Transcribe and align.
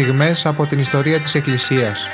στιγμές 0.00 0.46
από 0.46 0.66
την 0.66 0.78
ιστορία 0.78 1.20
της 1.20 1.34
Εκκλησίας. 1.34 2.06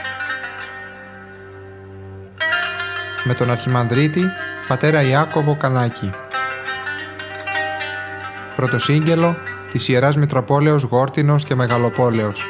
Με 3.25 3.35
τον 3.35 3.51
Αρχιμανδρίτη, 3.51 4.23
πατέρα 4.69 5.03
Ιάκωβο 5.03 5.57
Κανάκη. 5.57 6.11
Πρωτοσύγγελο 8.57 9.37
της 9.71 9.89
Ιεράς 9.89 10.17
Μητροπόλεως 10.17 10.83
Γόρτινος 10.83 11.45
και 11.45 11.55
Μεγαλοπόλεως. 11.55 12.47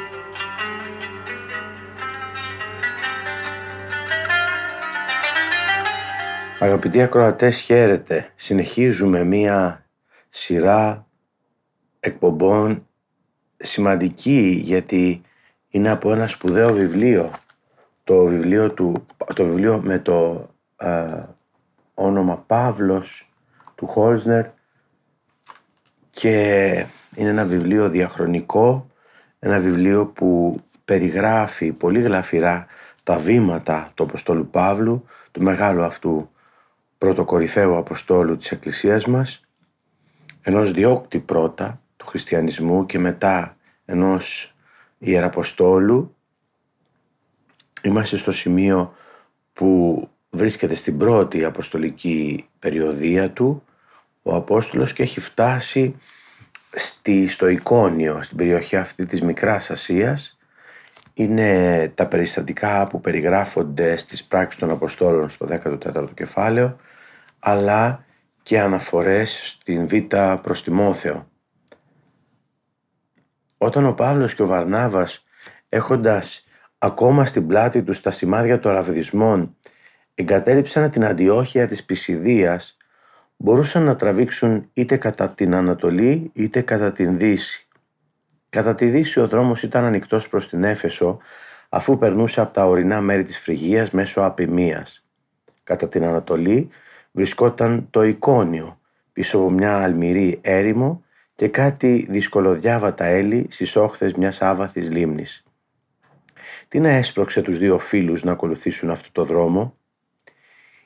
Αγαπητοί 6.59 7.01
ακροατές, 7.01 7.59
χαίρετε. 7.59 8.31
Συνεχίζουμε 8.35 9.23
μία 9.23 9.85
σειρά 10.29 11.07
εκπομπών 11.99 12.87
σημαντική 13.57 14.61
γιατί 14.63 15.21
είναι 15.73 15.89
από 15.89 16.11
ένα 16.11 16.27
σπουδαίο 16.27 16.73
βιβλίο. 16.73 17.31
Το 18.03 18.25
βιβλίο, 18.25 18.71
του, 18.71 19.05
το 19.33 19.45
βιβλίο 19.45 19.81
με 19.83 19.99
το 19.99 20.49
όνομα 21.93 22.43
Παύλος 22.47 23.29
του 23.75 23.87
Χόλσνερ 23.87 24.45
και 26.09 26.35
είναι 27.15 27.29
ένα 27.29 27.45
βιβλίο 27.45 27.89
διαχρονικό, 27.89 28.87
ένα 29.39 29.59
βιβλίο 29.59 30.05
που 30.05 30.59
περιγράφει 30.85 31.71
πολύ 31.71 32.01
γλαφυρά 32.01 32.67
τα 33.03 33.17
βήματα 33.17 33.91
του 33.93 34.03
Αποστόλου 34.03 34.47
Παύλου, 34.47 35.05
του 35.31 35.41
μεγάλου 35.41 35.83
αυτού 35.83 36.29
πρωτοκορυφαίου 36.97 37.77
Αποστόλου 37.77 38.37
της 38.37 38.51
Εκκλησίας 38.51 39.05
μας, 39.05 39.45
ενός 40.41 40.71
διώκτη 40.71 41.19
πρώτα 41.19 41.81
του 41.97 42.05
χριστιανισμού 42.05 42.85
και 42.85 42.99
μετά 42.99 43.57
ενός 43.85 44.52
Ιεραποστόλου. 45.03 46.15
Είμαστε 47.81 48.17
στο 48.17 48.31
σημείο 48.31 48.93
που 49.53 50.09
βρίσκεται 50.29 50.73
στην 50.73 50.97
πρώτη 50.97 51.43
αποστολική 51.43 52.47
περιοδία 52.59 53.31
του 53.31 53.63
ο 54.21 54.35
Απόστολος 54.35 54.93
και 54.93 55.03
έχει 55.03 55.19
φτάσει 55.19 55.95
στη, 56.75 57.27
στο 57.27 57.47
Εικόνιο, 57.47 58.21
στην 58.21 58.37
περιοχή 58.37 58.75
αυτή 58.75 59.05
της 59.05 59.21
Μικράς 59.21 59.71
Ασίας. 59.71 60.37
Είναι 61.13 61.91
τα 61.95 62.07
περιστατικά 62.07 62.87
που 62.87 62.99
περιγράφονται 62.99 63.97
στις 63.97 64.23
πράξεις 64.23 64.59
των 64.59 64.69
Αποστόλων 64.69 65.29
στο 65.29 65.47
14ο 65.49 66.13
κεφάλαιο, 66.13 66.77
αλλά 67.39 68.05
και 68.43 68.59
αναφορές 68.59 69.41
στην 69.43 69.87
Β' 69.87 70.15
προς 70.41 70.63
Τιμόθεο. 70.63 71.27
Όταν 73.63 73.85
ο 73.85 73.93
Παύλος 73.93 74.35
και 74.35 74.41
ο 74.41 74.45
Βαρνάβας 74.45 75.25
έχοντας 75.69 76.47
ακόμα 76.77 77.25
στην 77.25 77.47
πλάτη 77.47 77.83
τους 77.83 78.01
τα 78.01 78.11
σημάδια 78.11 78.59
των 78.59 78.71
ραβδισμών 78.71 79.55
εγκατέλειψαν 80.15 80.89
την 80.89 81.05
αντιόχεια 81.05 81.67
της 81.67 81.83
Πισιδίας 81.83 82.77
μπορούσαν 83.37 83.83
να 83.83 83.95
τραβήξουν 83.95 84.69
είτε 84.73 84.97
κατά 84.97 85.29
την 85.29 85.55
Ανατολή 85.55 86.31
είτε 86.33 86.61
κατά 86.61 86.91
την 86.91 87.17
Δύση. 87.17 87.67
Κατά 88.49 88.75
τη 88.75 88.85
Δύση 88.85 89.19
ο 89.19 89.27
δρόμος 89.27 89.63
ήταν 89.63 89.83
ανοιχτός 89.83 90.27
προς 90.27 90.49
την 90.49 90.63
Έφεσο 90.63 91.19
αφού 91.69 91.97
περνούσε 91.97 92.41
από 92.41 92.53
τα 92.53 92.65
ορεινά 92.65 93.01
μέρη 93.01 93.23
της 93.23 93.39
Φρυγίας 93.39 93.91
μέσω 93.91 94.21
Απημίας. 94.21 95.05
Κατά 95.63 95.87
την 95.87 96.03
Ανατολή 96.03 96.69
βρισκόταν 97.11 97.87
το 97.89 98.03
Εικόνιο 98.03 98.79
πίσω 99.13 99.37
από 99.37 99.49
μια 99.49 99.77
αλμυρή 99.77 100.39
έρημο 100.41 101.02
και 101.35 101.47
κάτι 101.47 102.07
δυσκολοδιάβατα 102.09 103.05
έλλη 103.05 103.47
στις 103.49 103.75
όχθες 103.75 104.13
μιας 104.13 104.41
άβαθης 104.41 104.89
λίμνης. 104.89 105.43
Τι 106.67 106.79
να 106.79 106.89
έσπρωξε 106.89 107.41
τους 107.41 107.57
δύο 107.57 107.79
φίλους 107.79 108.23
να 108.23 108.31
ακολουθήσουν 108.31 108.89
αυτό 108.89 109.09
το 109.11 109.23
δρόμο; 109.23 109.77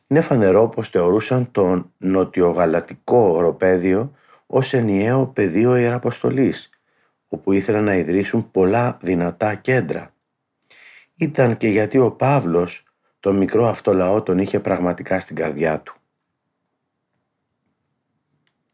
Είναι 0.07 0.21
φανερό 0.21 0.69
πως 0.69 0.89
θεωρούσαν 0.89 1.51
τον 1.51 1.91
νοτιογαλατικό 1.97 3.17
οροπέδιο 3.17 4.11
ως 4.45 4.73
ενιαίο 4.73 5.27
πεδίο 5.27 5.75
ιεραποστολής, 5.75 6.69
όπου 7.27 7.51
ήθελαν 7.51 7.83
να 7.83 7.95
ιδρύσουν 7.95 8.51
πολλά 8.51 8.97
δυνατά 9.01 9.55
κέντρα. 9.55 10.13
Ήταν 11.15 11.57
και 11.57 11.67
γιατί 11.67 11.97
ο 11.97 12.11
Παύλος 12.11 12.83
το 13.19 13.33
μικρό 13.33 13.67
αυτό 13.67 13.93
λαό 13.93 14.21
τον 14.21 14.37
είχε 14.37 14.59
πραγματικά 14.59 15.19
στην 15.19 15.35
καρδιά 15.35 15.81
του. 15.81 15.95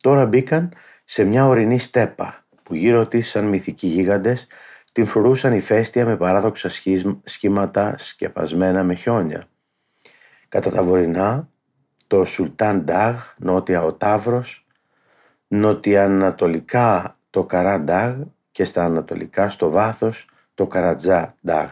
Τώρα 0.01 0.25
μπήκαν 0.25 0.73
σε 1.03 1.23
μια 1.23 1.47
ορεινή 1.47 1.79
στέπα 1.79 2.45
που 2.63 2.75
γύρω 2.75 3.07
της 3.07 3.29
σαν 3.29 3.45
μυθικοί 3.45 3.87
γίγαντες 3.87 4.47
την 4.91 5.05
φρουρούσαν 5.05 5.53
ηφαίστεια 5.53 6.05
με 6.05 6.17
παράδοξα 6.17 6.69
σχήματα 7.23 7.95
σκεπασμένα 7.97 8.83
με 8.83 8.93
χιόνια. 8.93 9.47
Κατά 10.49 10.71
τα 10.71 10.83
βορεινά 10.83 11.49
το 12.07 12.25
Σουλτάν 12.25 12.83
Ντάγ, 12.83 13.15
νότια 13.37 13.83
ο 13.83 13.93
Ταύρος, 13.93 14.65
νοτιοανατολικά 15.47 17.17
το 17.29 17.43
Καρά 17.43 17.79
Ντάγ 17.79 18.21
και 18.51 18.65
στα 18.65 18.83
ανατολικά 18.83 19.49
στο 19.49 19.69
βάθος 19.69 20.29
το 20.53 20.67
Καρατζά 20.67 21.35
Ντάγ. 21.45 21.69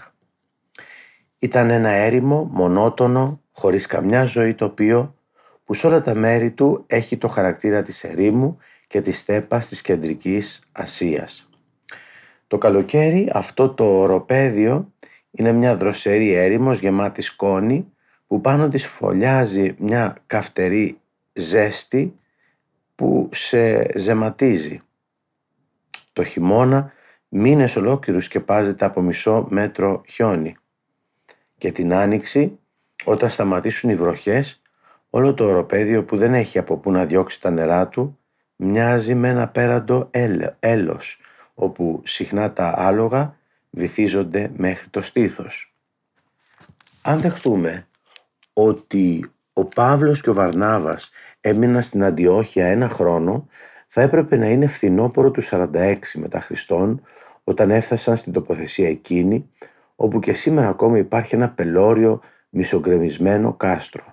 Ήταν 1.40 1.70
ένα 1.70 1.90
έρημο, 1.90 2.50
μονότονο, 2.52 3.42
χωρίς 3.52 3.86
καμιά 3.86 4.24
ζωή 4.24 4.56
τοπίο 4.56 5.16
που 5.66 5.74
σε 5.74 5.88
όλα 5.88 6.02
τα 6.02 6.14
μέρη 6.16 6.52
του 6.52 6.84
έχει 6.88 7.18
το 7.18 7.28
χαρακτήρα 7.28 7.84
της 7.84 8.04
ερήμου 8.04 8.58
και 8.92 9.02
της 9.02 9.18
στέπας 9.20 9.68
της 9.68 9.82
κεντρικής 9.82 10.62
Ασίας. 10.72 11.50
Το 12.48 12.58
καλοκαίρι 12.58 13.30
αυτό 13.34 13.70
το 13.70 13.84
οροπέδιο 13.84 14.94
είναι 15.32 15.52
μια 15.52 15.76
δροσερή 15.76 16.34
έρημος 16.34 16.80
γεμάτη 16.80 17.22
σκόνη 17.22 17.94
που 18.28 18.42
πάνω 18.42 18.68
της 18.68 18.88
φωλιάζει 18.88 19.76
μια 19.80 20.18
καυτερή 20.28 21.00
ζέστη 21.34 22.20
που 22.96 23.30
σε 23.34 23.98
ζεματίζει. 24.00 24.82
Το 26.14 26.24
χειμώνα 26.24 26.92
μήνες 27.28 27.76
ολόκληρους 27.76 28.26
σκεπάζεται 28.26 28.86
από 28.86 29.02
μισό 29.02 29.48
μέτρο 29.50 30.04
χιόνι 30.08 30.56
και 31.58 31.72
την 31.72 31.94
άνοιξη 31.94 32.60
όταν 33.04 33.30
σταματήσουν 33.30 33.90
οι 33.90 33.96
βροχές 33.96 34.62
όλο 35.10 35.34
το 35.34 35.46
οροπέδιο 35.46 36.04
που 36.04 36.18
δεν 36.18 36.34
έχει 36.34 36.58
από 36.58 36.78
πού 36.78 36.92
να 36.92 37.06
διώξει 37.06 37.42
τα 37.42 37.50
νερά 37.50 37.88
του 37.88 38.16
μοιάζει 38.64 39.16
με 39.16 39.28
ένα 39.28 39.48
πέραντο 39.48 40.10
έλος 40.60 41.20
όπου 41.54 42.02
συχνά 42.06 42.54
τα 42.54 42.74
άλογα 42.78 43.36
βυθίζονται 43.70 44.52
μέχρι 44.56 44.88
το 44.90 45.02
στήθος. 45.02 45.76
Αν 47.02 47.20
δεχτούμε 47.22 47.88
ότι 48.54 49.32
ο 49.54 49.66
Παύλος 49.66 50.22
και 50.22 50.30
ο 50.30 50.34
Βαρνάβας 50.34 51.10
έμειναν 51.40 51.82
στην 51.82 52.04
Αντιόχεια 52.04 52.66
ένα 52.66 52.90
χρόνο, 52.90 53.48
θα 53.88 54.02
έπρεπε 54.02 54.38
να 54.38 54.48
είναι 54.48 54.68
φθινόπωρο 54.68 55.32
του 55.32 55.42
46 55.44 55.96
μετά 56.14 56.40
Χριστόν, 56.40 57.02
όταν 57.44 57.72
έφτασαν 57.72 58.18
στην 58.18 58.34
τοποθεσία 58.34 58.90
εκείνη, 58.90 59.50
όπου 59.96 60.20
και 60.20 60.34
σήμερα 60.34 60.68
ακόμα 60.68 60.98
υπάρχει 60.98 61.36
ένα 61.36 61.50
πελώριο 61.50 62.22
μισογκρεμισμένο 62.50 63.54
κάστρο. 63.54 64.04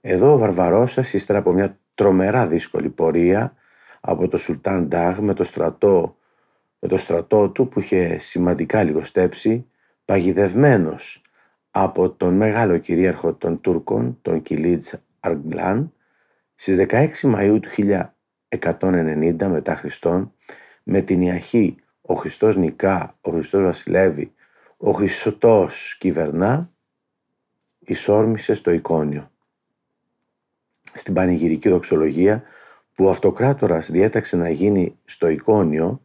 Εδώ 0.00 0.32
ο 0.32 0.38
Βαρβαρώσας, 0.38 1.12
ύστερα 1.12 1.38
από 1.38 1.52
μια 1.52 1.78
τρομερά 1.96 2.46
δύσκολη 2.46 2.88
πορεία 2.88 3.54
από 4.00 4.28
το 4.28 4.38
Σουλτάν 4.38 4.88
Ντάγ 4.88 5.18
με 5.18 5.34
το 5.34 5.44
στρατό, 5.44 6.16
με 6.78 6.88
το 6.88 6.96
στρατό 6.96 7.50
του 7.50 7.68
που 7.68 7.80
είχε 7.80 8.18
σημαντικά 8.18 8.82
λιγοστέψει, 8.82 9.66
παγιδευμένος 10.04 11.20
από 11.70 12.10
τον 12.10 12.34
μεγάλο 12.34 12.78
κυρίαρχο 12.78 13.34
των 13.34 13.60
Τούρκων, 13.60 14.18
τον 14.22 14.42
Κιλίτς 14.42 14.94
Αργκλάν, 15.20 15.92
στις 16.54 16.76
16 16.76 17.08
Μαΐου 17.22 17.58
του 17.62 17.68
1190 18.48 19.46
μετά 19.48 19.74
Χριστόν, 19.76 20.32
με 20.82 21.00
την 21.00 21.20
Ιαχή 21.20 21.76
«Ο 22.00 22.14
Χριστός 22.14 22.56
νικά, 22.56 23.16
ο 23.20 23.30
Χριστός 23.30 23.62
βασιλεύει, 23.62 24.32
ο 24.76 24.90
Χριστός 24.90 25.96
κυβερνά», 25.98 26.70
εισόρμησε 27.78 28.54
στο 28.54 28.70
εικόνιο. 28.70 29.30
Στην 30.96 31.14
πανηγυρική 31.14 31.68
δοξολογία 31.68 32.42
που 32.94 33.04
ο 33.04 33.08
αυτοκράτορας 33.08 33.90
διέταξε 33.90 34.36
να 34.36 34.50
γίνει 34.50 34.98
στο 35.04 35.28
εικόνιο 35.28 36.00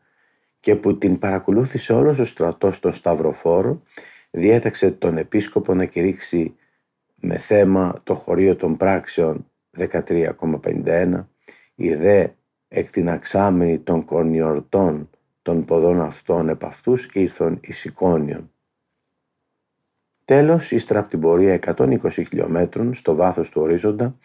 και 0.60 0.76
που 0.76 0.98
την 0.98 1.18
παρακολούθησε 1.18 1.94
όλος 1.94 2.20
ο 2.20 2.26
στρατός 2.26 2.80
των 2.80 2.94
Σταυροφόρων 2.94 3.84
διέταξε 4.32 4.92
τον 4.92 5.18
επίσκοπο 5.18 5.74
να 5.74 5.86
κηρύξει 5.86 6.56
με 7.16 7.38
θέμα 7.38 7.94
το 8.04 8.14
χωρίο 8.14 8.56
των 8.56 8.78
πράξεων 8.78 9.52
13,51 9.78 11.26
η 11.76 11.94
δε 11.94 12.28
εκτιναξάμενη 12.68 13.80
των 13.80 14.06
κονιορτών 14.06 15.10
των 15.42 15.66
ποδών 15.66 16.02
αυτών 16.02 16.50
επ' 16.50 16.66
αυτούς 16.66 17.10
ήρθον 17.14 17.60
εις 17.62 17.86
εικόνιον. 17.86 18.52
Τέλος, 20.26 20.72
ύστερα 20.72 21.00
από 21.00 21.10
την 21.10 21.20
πορεία 21.20 21.54
120 21.54 21.98
χιλιόμετρων 22.10 22.94
στο 22.94 23.16
βάθος 23.16 23.50
του 23.50 23.62
ορίζοντα, 23.62 24.18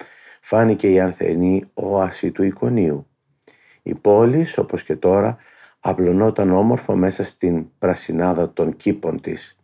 φάνηκε 0.49 0.91
η 0.91 1.01
ανθενή 1.01 1.65
όαση 1.75 2.31
του 2.31 2.43
εικονίου. 2.43 3.07
Η 3.83 3.95
πόλη, 3.95 4.47
όπως 4.57 4.83
και 4.83 4.97
τώρα, 4.97 5.37
απλωνόταν 5.81 6.51
όμορφο 6.51 6.97
μέσα 6.97 7.25
στην 7.25 7.67
πρασινάδα 7.79 8.53
των 8.53 8.77
κήπων 8.77 9.21
της, 9.21 9.59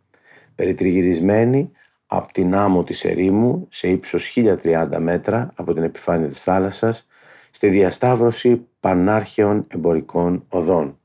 περιτριγυρισμένη 0.55 1.71
από 2.05 2.33
την 2.33 2.55
άμμο 2.55 2.83
της 2.83 3.05
ερήμου 3.05 3.67
σε 3.69 3.87
ύψος 3.87 4.35
1030 4.35 4.99
μέτρα 4.99 5.51
από 5.55 5.73
την 5.73 5.83
επιφάνεια 5.83 6.27
της 6.27 6.43
θάλασσας 6.43 7.07
στη 7.51 7.69
διασταύρωση 7.69 8.67
πανάρχαιων 8.79 9.67
εμπορικών 9.67 10.45
οδών. 10.47 10.99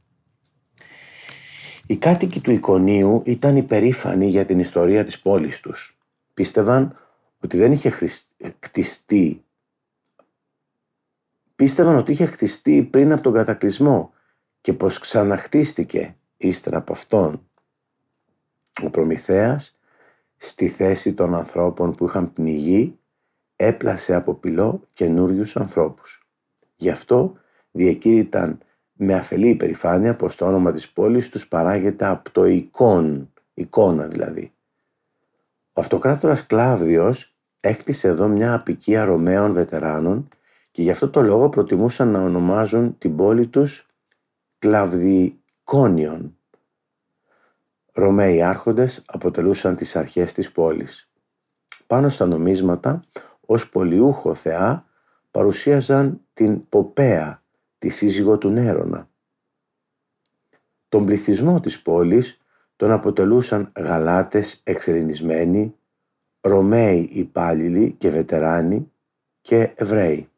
Οι 1.86 1.96
κάτοικοι 1.96 2.40
του 2.40 2.50
Ικονίου 2.50 3.22
ήταν 3.24 3.56
υπερήφανοι 3.56 4.26
για 4.26 4.44
την 4.44 4.58
ιστορία 4.58 5.04
της 5.04 5.20
πόλης 5.20 5.60
τους. 5.60 5.98
Πίστευαν 6.34 6.96
ότι 7.40 7.56
δεν 7.56 7.72
είχε 7.72 7.92
κτιστεί 8.58 9.42
πίστευαν 11.58 11.96
ότι 11.96 12.10
είχε 12.10 12.24
χτιστεί 12.24 12.82
πριν 12.82 13.12
από 13.12 13.22
τον 13.22 13.32
κατακλυσμό 13.32 14.12
και 14.60 14.72
πως 14.72 14.98
ξαναχτίστηκε 14.98 16.16
ύστερα 16.36 16.76
από 16.76 16.92
αυτόν. 16.92 17.48
Ο 18.82 18.90
Προμηθέας 18.90 19.78
στη 20.36 20.68
θέση 20.68 21.12
των 21.14 21.34
ανθρώπων 21.34 21.94
που 21.94 22.04
είχαν 22.04 22.32
πνιγεί 22.32 22.98
έπλασε 23.56 24.14
από 24.14 24.34
πυλό 24.34 24.80
καινούριους 24.92 25.56
ανθρώπους. 25.56 26.26
Γι' 26.76 26.90
αυτό 26.90 27.34
διακήρυταν 27.70 28.58
με 28.92 29.14
αφελή 29.14 29.48
υπερηφάνεια 29.48 30.16
πως 30.16 30.36
το 30.36 30.46
όνομα 30.46 30.72
της 30.72 30.88
πόλης 30.88 31.28
τους 31.28 31.48
παράγεται 31.48 32.06
από 32.06 32.30
το 32.30 32.44
εικόν, 32.44 33.32
εικόνα 33.54 34.06
δηλαδή. 34.06 34.52
Ο 35.72 35.80
αυτοκράτορας 35.80 36.46
Κλάβδιος 36.46 37.34
έκτισε 37.60 38.08
εδώ 38.08 38.28
μια 38.28 38.54
απικία 38.54 39.04
Ρωμαίων 39.04 39.52
βετεράνων 39.52 40.28
και 40.78 40.84
γι' 40.84 40.90
αυτό 40.90 41.10
το 41.10 41.22
λόγο 41.22 41.48
προτιμούσαν 41.48 42.08
να 42.08 42.22
ονομάζουν 42.22 42.98
την 42.98 43.16
πόλη 43.16 43.46
τους 43.46 43.86
Κλαβδικόνιον. 44.58 46.36
Ρωμαίοι 47.92 48.42
άρχοντες 48.42 49.02
αποτελούσαν 49.06 49.76
τις 49.76 49.96
αρχές 49.96 50.32
της 50.32 50.52
πόλης. 50.52 51.10
Πάνω 51.86 52.08
στα 52.08 52.26
νομίσματα, 52.26 53.04
ως 53.46 53.68
πολιούχο 53.68 54.34
θεά, 54.34 54.86
παρουσίαζαν 55.30 56.20
την 56.32 56.68
Ποπέα, 56.68 57.42
τη 57.78 57.88
σύζυγο 57.88 58.38
του 58.38 58.48
Νέρονα. 58.48 59.08
Τον 60.88 61.04
πληθυσμό 61.04 61.60
της 61.60 61.82
πόλης 61.82 62.40
τον 62.76 62.90
αποτελούσαν 62.90 63.72
γαλάτες 63.78 64.60
εξερινισμένοι, 64.64 65.74
Ρωμαίοι 66.40 67.08
υπάλληλοι 67.12 67.92
και 67.92 68.10
βετεράνοι 68.10 68.92
και 69.40 69.72
Εβραίοι. 69.74 70.28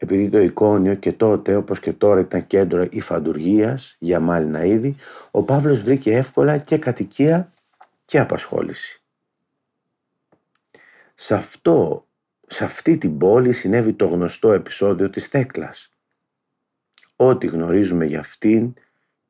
Επειδή 0.00 0.28
το 0.28 0.38
εικόνιο 0.38 0.94
και 0.94 1.12
τότε 1.12 1.54
όπως 1.54 1.80
και 1.80 1.92
τώρα 1.92 2.20
ήταν 2.20 2.46
κέντρο 2.46 2.86
υφαντουργίας 2.90 3.96
για 3.98 4.20
μάλινα 4.20 4.64
είδη, 4.64 4.96
ο 5.30 5.42
Παύλος 5.42 5.82
βρήκε 5.82 6.16
εύκολα 6.16 6.58
και 6.58 6.78
κατοικία 6.78 7.52
και 8.04 8.18
απασχόληση. 8.18 9.02
Σε, 11.14 11.34
αυτό, 11.34 12.06
σε 12.46 12.64
αυτή 12.64 12.98
την 12.98 13.18
πόλη 13.18 13.52
συνέβη 13.52 13.92
το 13.92 14.06
γνωστό 14.06 14.52
επεισόδιο 14.52 15.10
της 15.10 15.26
Θέκλας. 15.26 15.90
Ό,τι 17.16 17.46
γνωρίζουμε 17.46 18.04
για 18.04 18.20
αυτήν 18.20 18.74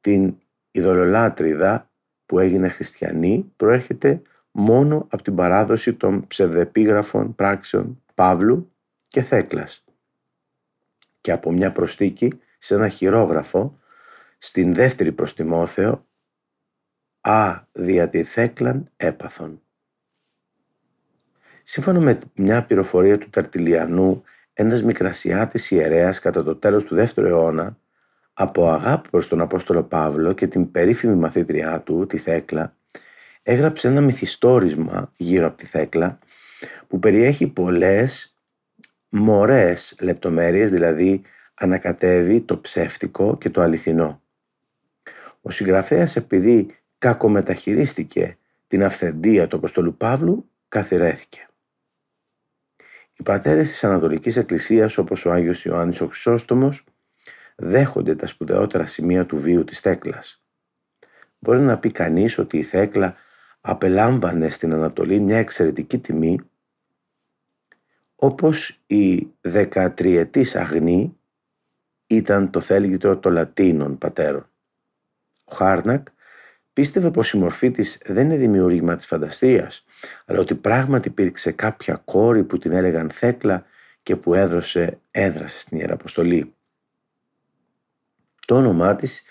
την 0.01 0.37
ειδωλολάτριδα 0.71 1.91
που 2.27 2.39
έγινε 2.39 2.69
χριστιανή 2.69 3.53
προέρχεται 3.57 4.23
μόνο 4.51 5.07
από 5.11 5.23
την 5.23 5.35
παράδοση 5.35 5.95
των 5.95 6.27
ψευδεπίγραφων 6.27 7.35
πράξεων 7.35 8.03
Παύλου 8.15 8.73
και 9.09 9.23
Θέκλας 9.23 9.83
και 11.21 11.33
από 11.33 11.53
μια 11.53 11.73
προστίκη 11.73 12.41
σε 12.59 12.75
ένα 12.75 12.89
χειρόγραφο 12.89 13.79
στην 14.39 14.75
δεύτερη 14.75 15.13
προς 15.13 15.35
Τιμόθεο 15.35 16.07
«Α, 17.21 17.61
δια 17.73 18.09
τη 18.09 18.23
θέκλαν 18.23 18.91
έπαθον». 18.97 19.63
Σύμφωνα 21.63 22.01
με 22.01 22.19
μια 22.35 22.65
πληροφορία 22.65 23.19
του 23.19 23.31
Ταρτιλιανού, 23.31 24.23
ένας 24.53 24.83
μικρασιάτης 24.83 25.71
ιερέας 25.71 26.19
κατά 26.19 26.43
το 26.43 26.57
τέλος 26.57 26.85
του 26.85 26.95
δεύτερου 26.95 27.27
αιώνα, 27.27 27.79
από 28.33 28.69
αγάπη 28.69 29.09
προς 29.11 29.29
τον 29.29 29.41
Απόστολο 29.41 29.83
Παύλο 29.83 30.33
και 30.33 30.47
την 30.47 30.71
περίφημη 30.71 31.15
μαθήτριά 31.15 31.81
του, 31.81 32.07
τη 32.07 32.19
Θέκλα, 32.19 32.77
έγραψε 33.43 33.89
ένα 33.89 34.01
μυθιστόρισμα 34.01 35.13
γύρω 35.17 35.47
από 35.47 35.57
τη 35.57 35.67
Θέκλα 35.67 36.19
που 36.87 36.99
περιέχει 36.99 37.47
πολλές 37.47 38.38
μωρές 39.09 39.95
λεπτομέρειες, 40.01 40.71
δηλαδή 40.71 41.23
ανακατεύει 41.55 42.41
το 42.41 42.59
ψεύτικο 42.59 43.39
και 43.39 43.51
το 43.51 43.61
αληθινό. 43.61 44.23
Ο 45.43 45.51
συγγραφέας 45.51 46.17
επειδή 46.17 46.77
κακομεταχειρίστηκε 46.99 48.39
την 48.67 48.85
αυθεντία 48.85 49.47
του 49.47 49.57
Αποστολού 49.57 49.97
Παύλου, 49.97 50.51
καθυρέθηκε. 50.69 51.49
Οι 53.13 53.23
πατέρες 53.23 53.69
της 53.69 53.85
Ανατολικής 53.85 54.37
Εκκλησίας 54.37 54.99
όπως 54.99 55.25
ο 55.25 55.33
Άγιος 55.33 55.65
Ιωάννης 55.65 56.01
ο 56.01 56.07
Χρυσόστομος 56.07 56.85
δέχονται 57.57 58.15
τα 58.15 58.27
σπουδαιότερα 58.27 58.87
σημεία 58.87 59.27
του 59.27 59.39
βίου 59.39 59.65
της 59.65 59.81
Θέκλας. 59.81 60.43
Μπορεί 61.39 61.61
να 61.61 61.79
πει 61.79 61.91
κανείς 61.91 62.39
ότι 62.39 62.59
η 62.59 62.63
Θέκλα 62.63 63.17
απελάμβανε 63.61 64.51
στην 64.51 64.73
Ανατολή 64.73 65.21
μια 65.21 65.39
εξαιρετική 65.39 65.99
τιμή 65.99 66.41
όπως 68.21 68.81
η 68.87 69.29
δεκατριετής 69.41 70.57
αγνή 70.57 71.17
ήταν 72.07 72.51
το 72.51 72.61
θέλγητρο 72.61 73.19
των 73.19 73.33
Λατίνων 73.33 73.99
πατέρων. 73.99 74.51
Ο 75.45 75.55
Χάρνακ 75.55 76.07
πίστευε 76.73 77.11
πως 77.11 77.33
η 77.33 77.39
μορφή 77.39 77.71
της 77.71 77.99
δεν 78.05 78.25
είναι 78.25 78.37
δημιούργημα 78.37 78.97
της 78.97 79.07
φανταστίας, 79.07 79.85
αλλά 80.27 80.41
ότι 80.41 80.55
πράγματι 80.55 81.09
υπήρξε 81.09 81.53
κάποια 81.53 82.03
κόρη 82.05 82.45
που 82.45 82.59
την 82.59 82.73
έλεγαν 82.73 83.11
Θέκλα 83.11 83.65
και 84.03 84.17
που 84.17 84.35
έδρωσε, 84.35 85.01
έδρασε 85.11 85.59
στην 85.59 85.79
Ιεραποστολή. 85.79 86.55
Το 88.47 88.55
όνομά 88.55 88.95
της 88.95 89.23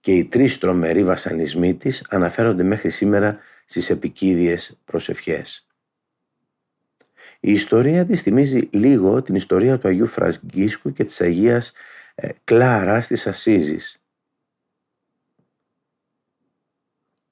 και 0.00 0.12
οι 0.12 0.24
τρεις 0.24 0.58
τρομεροί 0.58 1.04
βασανισμοί 1.04 1.74
της 1.74 2.06
αναφέρονται 2.08 2.62
μέχρι 2.62 2.90
σήμερα 2.90 3.38
στις 3.64 3.90
επικίδιες 3.90 4.78
προσευχές. 4.84 5.66
Η 7.46 7.52
ιστορία 7.52 8.06
της 8.06 8.20
θυμίζει 8.20 8.68
λίγο 8.72 9.22
την 9.22 9.34
ιστορία 9.34 9.78
του 9.78 9.88
Αγίου 9.88 10.06
Φραγκίσκου 10.06 10.92
και 10.92 11.04
της 11.04 11.20
Αγίας 11.20 11.72
ε, 12.14 12.28
Κλάρας 12.44 13.06
της 13.06 13.26
Ασίζης. 13.26 14.02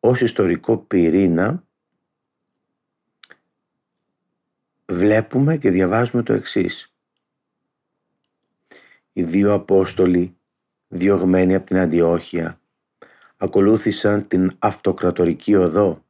Ως 0.01 0.21
ιστορικό 0.21 0.79
πυρήνα 0.79 1.65
βλέπουμε 4.87 5.57
και 5.57 5.71
διαβάζουμε 5.71 6.23
το 6.23 6.33
εξής. 6.33 6.95
Οι 9.13 9.23
δύο 9.23 9.53
Απόστολοι, 9.53 10.37
διωγμένοι 10.89 11.55
από 11.55 11.67
την 11.67 11.79
Αντιόχεια, 11.79 12.61
ακολούθησαν 13.37 14.29
την 14.29 14.57
αυτοκρατορική 14.59 15.55
οδό 15.55 16.05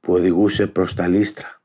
που 0.00 0.12
οδηγούσε 0.12 0.66
προς 0.66 0.94
τα 0.94 1.08
Λίστρα 1.08 1.60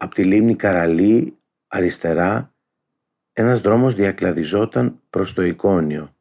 από 0.00 0.14
τη 0.14 0.24
λίμνη 0.24 0.56
Καραλή 0.56 1.38
αριστερά 1.68 2.52
ένας 3.32 3.60
δρόμος 3.60 3.94
διακλαδιζόταν 3.94 5.00
προς 5.10 5.32
το 5.32 5.42
εικόνιο. 5.42 6.14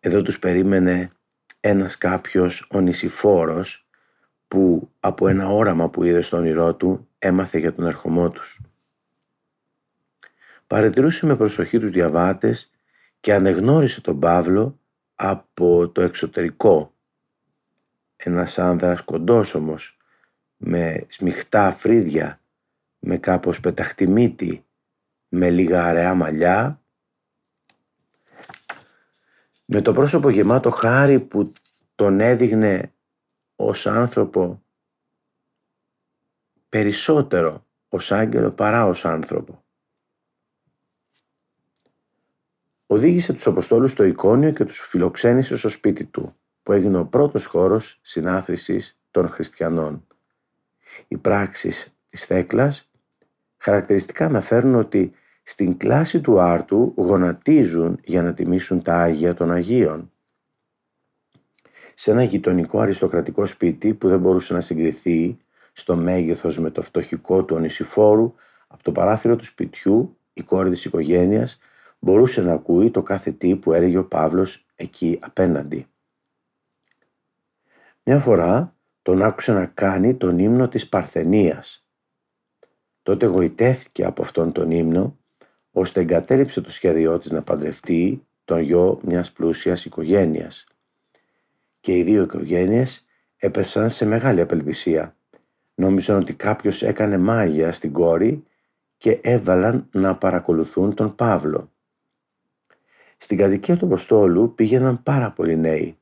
Εδώ 0.00 0.22
τους 0.22 0.38
περίμενε 0.38 1.10
ένας 1.60 1.98
κάποιος 1.98 2.66
ο 2.70 2.80
νησιφόρος 2.80 3.86
που 4.48 4.90
από 5.00 5.28
ένα 5.28 5.48
όραμα 5.48 5.90
που 5.90 6.04
είδε 6.04 6.20
στο 6.20 6.36
όνειρό 6.36 6.74
του 6.74 7.08
έμαθε 7.18 7.58
για 7.58 7.72
τον 7.72 7.86
ερχομό 7.86 8.30
τους. 8.30 8.60
Παρατηρούσε 10.66 11.26
με 11.26 11.36
προσοχή 11.36 11.78
τους 11.78 11.90
διαβάτες 11.90 12.70
και 13.20 13.34
ανεγνώρισε 13.34 14.00
τον 14.00 14.20
Παύλο 14.20 14.78
από 15.14 15.88
το 15.88 16.00
εξωτερικό. 16.00 16.94
Ένας 18.16 18.58
άνδρας 18.58 19.02
κοντός 19.02 19.54
όμως, 19.54 19.96
με 20.56 21.06
σμιχτά 21.08 21.70
φρύδια 21.70 22.41
με 23.04 23.16
κάπως 23.16 23.60
πεταχτή 23.60 24.06
μύτη, 24.06 24.64
με 25.28 25.50
λίγα 25.50 25.84
αραιά 25.84 26.14
μαλλιά, 26.14 26.82
με 29.64 29.80
το 29.80 29.92
πρόσωπο 29.92 30.30
γεμάτο 30.30 30.70
χάρη 30.70 31.20
που 31.20 31.52
τον 31.94 32.20
έδειχνε 32.20 32.92
ως 33.56 33.86
άνθρωπο 33.86 34.62
περισσότερο 36.68 37.66
ως 37.88 38.12
άγγελο 38.12 38.52
παρά 38.52 38.86
ως 38.86 39.04
άνθρωπο. 39.04 39.64
Οδήγησε 42.86 43.32
τους 43.32 43.46
Αποστόλους 43.46 43.90
στο 43.90 44.04
εικόνιο 44.04 44.52
και 44.52 44.64
τους 44.64 44.80
φιλοξένησε 44.80 45.56
στο 45.56 45.68
σπίτι 45.68 46.04
του, 46.04 46.36
που 46.62 46.72
έγινε 46.72 46.98
ο 46.98 47.06
πρώτος 47.06 47.46
χώρος 47.46 47.98
συνάθρησης 48.02 48.98
των 49.10 49.28
χριστιανών. 49.28 50.06
Οι 51.08 51.16
πράξεις 51.16 51.94
της 52.08 52.24
Θέκλας 52.24 52.91
χαρακτηριστικά 53.62 54.24
αναφέρουν 54.24 54.74
ότι 54.74 55.12
στην 55.42 55.76
κλάση 55.76 56.20
του 56.20 56.40
άρτου 56.40 56.94
γονατίζουν 56.96 57.98
για 58.04 58.22
να 58.22 58.34
τιμήσουν 58.34 58.82
τα 58.82 58.94
Άγια 58.94 59.34
των 59.34 59.52
Αγίων. 59.52 60.12
Σε 61.94 62.10
ένα 62.10 62.22
γειτονικό 62.22 62.80
αριστοκρατικό 62.80 63.46
σπίτι 63.46 63.94
που 63.94 64.08
δεν 64.08 64.20
μπορούσε 64.20 64.52
να 64.52 64.60
συγκριθεί 64.60 65.36
στο 65.72 65.96
μέγεθος 65.96 66.58
με 66.58 66.70
το 66.70 66.82
φτωχικό 66.82 67.44
του 67.44 67.56
ονησιφόρου, 67.56 68.34
από 68.66 68.82
το 68.82 68.92
παράθυρο 68.92 69.36
του 69.36 69.44
σπιτιού 69.44 70.16
η 70.32 70.42
κόρη 70.42 70.70
της 70.70 70.84
οικογένειας 70.84 71.58
μπορούσε 71.98 72.42
να 72.42 72.52
ακούει 72.52 72.90
το 72.90 73.02
κάθε 73.02 73.32
τι 73.32 73.56
που 73.56 73.72
έλεγε 73.72 73.98
ο 73.98 74.04
Παύλος 74.04 74.66
εκεί 74.74 75.18
απέναντι. 75.22 75.86
Μια 78.02 78.18
φορά 78.18 78.76
τον 79.02 79.22
άκουσε 79.22 79.52
να 79.52 79.66
κάνει 79.66 80.14
τον 80.14 80.38
ύμνο 80.38 80.68
της 80.68 80.88
Παρθενίας. 80.88 81.81
Τότε 83.02 83.26
γοητεύτηκε 83.26 84.04
από 84.04 84.22
αυτόν 84.22 84.52
τον 84.52 84.70
ύμνο, 84.70 85.18
ώστε 85.70 86.00
εγκατέλειψε 86.00 86.60
το 86.60 86.70
σχέδιό 86.70 87.18
της 87.18 87.30
να 87.30 87.42
παντρευτεί 87.42 88.26
τον 88.44 88.60
γιο 88.60 89.00
μιας 89.04 89.32
πλούσιας 89.32 89.84
οικογένειας. 89.84 90.64
Και 91.80 91.96
οι 91.96 92.02
δύο 92.02 92.22
οικογένειες 92.22 93.04
έπεσαν 93.36 93.90
σε 93.90 94.04
μεγάλη 94.04 94.40
απελπισία. 94.40 95.16
Νόμιζαν 95.74 96.16
ότι 96.16 96.34
κάποιος 96.34 96.82
έκανε 96.82 97.18
μάγια 97.18 97.72
στην 97.72 97.92
κόρη 97.92 98.44
και 98.96 99.18
έβαλαν 99.22 99.88
να 99.92 100.16
παρακολουθούν 100.16 100.94
τον 100.94 101.14
Παύλο. 101.14 101.72
Στην 103.16 103.36
κατοικία 103.36 103.76
του 103.76 103.84
Αποστόλου 103.84 104.54
πήγαιναν 104.54 105.02
πάρα 105.02 105.32
πολλοί 105.32 105.56
νέοι. 105.56 105.98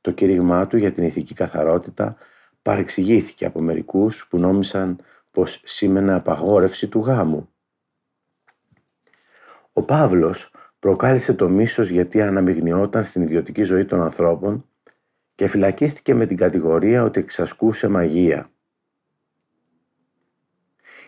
Το 0.00 0.10
κήρυγμά 0.10 0.66
του 0.66 0.76
για 0.76 0.92
την 0.92 1.04
ηθική 1.04 1.34
καθαρότητα 1.34 2.16
παρεξηγήθηκε 2.62 3.46
από 3.46 3.60
μερικούς 3.60 4.26
που 4.28 4.38
νόμισαν 4.38 4.98
πως 5.32 5.62
σήμαινε 5.64 6.14
απαγόρευση 6.14 6.88
του 6.88 7.00
γάμου. 7.00 7.48
Ο 9.72 9.82
Παύλος 9.82 10.50
προκάλεσε 10.78 11.34
το 11.34 11.48
μίσος 11.48 11.88
γιατί 11.88 12.22
αναμειγνιόταν 12.22 13.04
στην 13.04 13.22
ιδιωτική 13.22 13.62
ζωή 13.62 13.84
των 13.84 14.00
ανθρώπων 14.00 14.66
και 15.34 15.46
φυλακίστηκε 15.46 16.14
με 16.14 16.26
την 16.26 16.36
κατηγορία 16.36 17.02
ότι 17.02 17.20
εξασκούσε 17.20 17.88
μαγεία. 17.88 18.50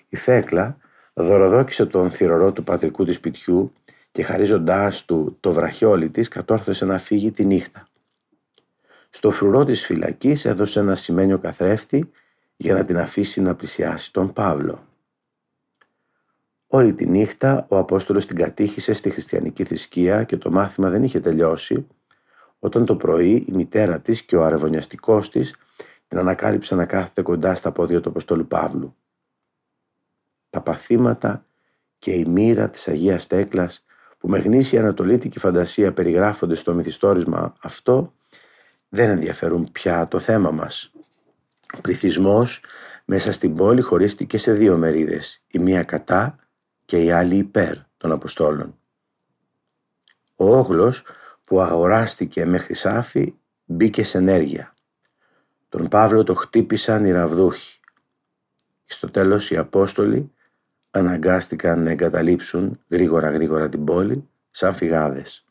Η 0.09 0.17
Θέκλα 0.17 0.77
δωροδόκησε 1.15 1.87
τον 1.87 2.11
θηρορό 2.11 2.53
του 2.53 2.65
πατρικού 2.65 3.05
της 3.05 3.15
σπιτιού 3.15 3.73
και 4.11 4.23
χαρίζοντάς 4.23 5.05
του 5.05 5.37
το 5.41 5.53
βραχιόλι 5.53 6.11
της 6.11 6.29
κατόρθωσε 6.29 6.85
να 6.85 6.99
φύγει 6.99 7.31
τη 7.31 7.45
νύχτα. 7.45 7.89
Στο 9.11 9.31
φρουρό 9.31 9.65
της 9.65 9.85
φυλακής 9.85 10.45
έδωσε 10.45 10.81
ένα 10.81 10.95
σημαίνιο 10.95 11.39
καθρέφτη 11.39 12.11
για 12.57 12.75
να 12.75 12.85
την 12.85 12.99
αφήσει 12.99 13.41
να 13.41 13.55
πλησιάσει 13.55 14.13
τον 14.13 14.33
Παύλο. 14.33 14.87
Όλη 16.67 16.95
τη 16.95 17.07
νύχτα 17.07 17.67
ο 17.69 17.79
Απόστολος 17.79 18.27
την 18.27 18.37
κατήχησε 18.37 18.93
στη 18.93 19.11
χριστιανική 19.11 19.65
θρησκεία 19.65 20.25
και 20.25 20.37
το 20.37 20.51
μάθημα 20.51 20.91
δεν 20.91 21.03
είχε 21.03 21.21
τελειώσει 21.21 21.87
όταν 22.59 22.85
το 22.85 22.97
πρωί 22.97 23.45
η 23.49 23.53
μητέρα 23.53 24.01
της 24.01 24.23
και 24.23 24.37
ο 24.37 24.45
αρεβωνιαστικός 24.45 25.31
της 25.31 25.55
την 26.09 26.19
ανακάλυψαν 26.19 26.79
να 26.79 26.87
κάθεται 26.87 27.23
κοντά 27.23 27.55
στα 27.55 27.73
πόδια 27.73 28.01
του 28.01 28.09
Αποστόλου 28.09 28.47
Παύλου. 28.47 28.97
Τα 30.51 30.61
παθήματα 30.61 31.47
και 31.99 32.13
η 32.13 32.25
μοίρα 32.25 32.71
της 32.71 32.89
Αγίας 32.89 33.27
Τέκλας 33.27 33.85
που 34.19 34.29
με 34.29 34.39
γνήσια 34.39 34.81
ανατολίτικη 34.81 35.39
φαντασία 35.39 35.93
περιγράφονται 35.93 36.55
στο 36.55 36.75
μυθιστόρημα 36.75 37.55
αυτό 37.63 38.13
δεν 38.89 39.11
ενδιαφέρουν 39.11 39.69
πια 39.73 40.09
το 40.09 40.19
θέμα 40.19 40.51
μας. 40.51 40.94
Ο 41.73 41.81
πληθυσμός 41.81 42.65
μέσα 43.05 43.33
στην 43.33 43.55
πόλη 43.55 43.81
χωρίστηκε 43.81 44.39
σε 44.39 44.53
δύο 44.53 44.77
μερίδες, 44.77 45.43
η 45.47 45.59
μία 45.59 45.83
κατά 45.83 46.37
και 46.85 47.05
η 47.05 47.11
άλλη 47.11 47.37
υπέρ 47.37 47.77
των 47.97 48.13
Αποστόλων. 48.13 48.79
Ο 50.37 50.57
Όγλος 50.57 51.03
που 51.45 51.61
αγοράστηκε 51.61 52.45
με 52.45 52.59
χρυσάφι 52.59 53.35
μπήκε 53.65 54.05
σε 54.05 54.19
ενέργεια. 54.19 54.75
Τον 55.69 55.89
Παύλο 55.89 56.23
το 56.23 56.35
χτύπησαν 56.35 57.05
οι 57.05 57.11
ραβδούχοι. 57.11 57.81
Στο 58.85 59.11
τέλος 59.11 59.51
οι 59.51 59.57
Απόστολοι 59.57 60.33
αναγκάστηκαν 60.91 61.83
να 61.83 61.91
εγκαταλείψουν 61.91 62.81
γρήγορα 62.89 63.31
γρήγορα 63.31 63.69
την 63.69 63.85
πόλη 63.85 64.29
σαν 64.51 64.75
φυγάδες. 64.75 65.45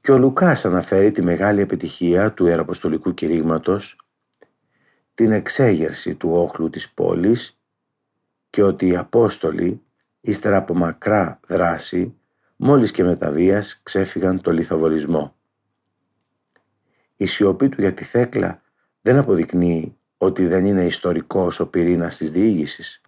Και 0.00 0.12
ο 0.12 0.18
Λουκάς 0.18 0.64
αναφέρει 0.64 1.12
τη 1.12 1.22
μεγάλη 1.22 1.60
επιτυχία 1.60 2.32
του 2.32 2.46
Ιεραποστολικού 2.46 3.14
κηρύγματος, 3.14 3.96
την 5.14 5.32
εξέγερση 5.32 6.14
του 6.14 6.30
όχλου 6.30 6.70
της 6.70 6.90
πόλης 6.90 7.58
και 8.50 8.62
ότι 8.62 8.86
οι 8.86 8.96
Απόστολοι, 8.96 9.82
ύστερα 10.20 10.56
από 10.56 10.74
μακρά 10.74 11.40
δράση, 11.46 12.14
μόλις 12.56 12.90
και 12.90 13.04
μεταβίας 13.04 13.80
ξέφυγαν 13.82 14.40
το 14.40 14.52
λιθοβολισμό. 14.52 15.34
Η 17.16 17.26
σιωπή 17.26 17.68
του 17.68 17.80
για 17.80 17.94
τη 17.94 18.04
Θέκλα 18.04 18.62
δεν 19.00 19.16
αποδεικνύει 19.16 19.96
ότι 20.18 20.46
δεν 20.46 20.64
είναι 20.64 20.84
ιστορικός 20.84 21.60
ο 21.60 21.66
πυρήνας 21.66 22.16
της 22.16 22.30
διήγησης. 22.30 23.00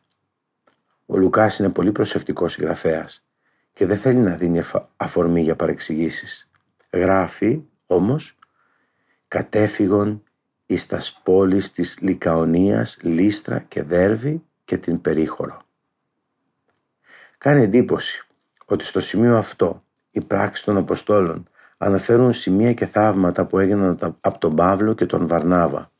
Ο 1.06 1.16
Λουκάς 1.16 1.58
είναι 1.58 1.70
πολύ 1.70 1.92
προσεκτικός 1.92 2.52
συγγραφέας 2.52 3.26
και 3.72 3.86
δεν 3.86 3.98
θέλει 3.98 4.18
να 4.18 4.36
δίνει 4.36 4.60
αφορμή 4.96 5.42
για 5.42 5.56
παρεξηγήσεις. 5.56 6.50
Γράφει 6.92 7.62
όμως 7.86 8.38
«Κατέφυγον 9.28 10.22
εις 10.66 10.86
τας 10.86 11.20
πόλεις 11.22 11.72
της 11.72 11.98
Λικαονίας, 12.00 12.98
Λίστρα 13.02 13.58
και 13.58 13.82
Δέρβη 13.82 14.42
και 14.64 14.78
την 14.78 15.00
Περίχωρο». 15.00 15.62
Κάνει 17.38 17.62
εντύπωση 17.62 18.26
ότι 18.64 18.84
στο 18.84 19.00
σημείο 19.00 19.36
αυτό 19.36 19.84
οι 20.10 20.20
πράξεις 20.20 20.64
των 20.64 20.76
Αποστόλων 20.76 21.48
αναφέρουν 21.76 22.32
σημεία 22.32 22.72
και 22.72 22.86
θαύματα 22.86 23.46
που 23.46 23.58
έγιναν 23.58 24.16
από 24.20 24.38
τον 24.38 24.56
Παύλο 24.56 24.94
και 24.94 25.06
τον 25.06 25.26
Βαρνάβα. 25.26 25.90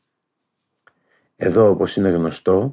Εδώ 1.35 1.69
όπως 1.69 1.95
είναι 1.95 2.09
γνωστό 2.09 2.71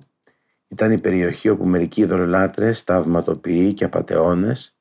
ήταν 0.69 0.93
η 0.93 0.99
περιοχή 0.99 1.49
όπου 1.49 1.67
μερικοί 1.67 2.01
ειδωλολάτρες, 2.01 2.85
ταυματοποιοί 2.85 3.73
και 3.73 3.85
απατεώνες, 3.85 4.77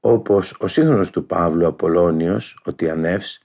όπως 0.00 0.56
ο 0.58 0.68
σύγχρονος 0.68 1.10
του 1.10 1.26
Παύλου 1.26 1.66
Απολώνιος, 1.66 2.62
ο 2.64 2.72
Τιανεύς, 2.74 3.42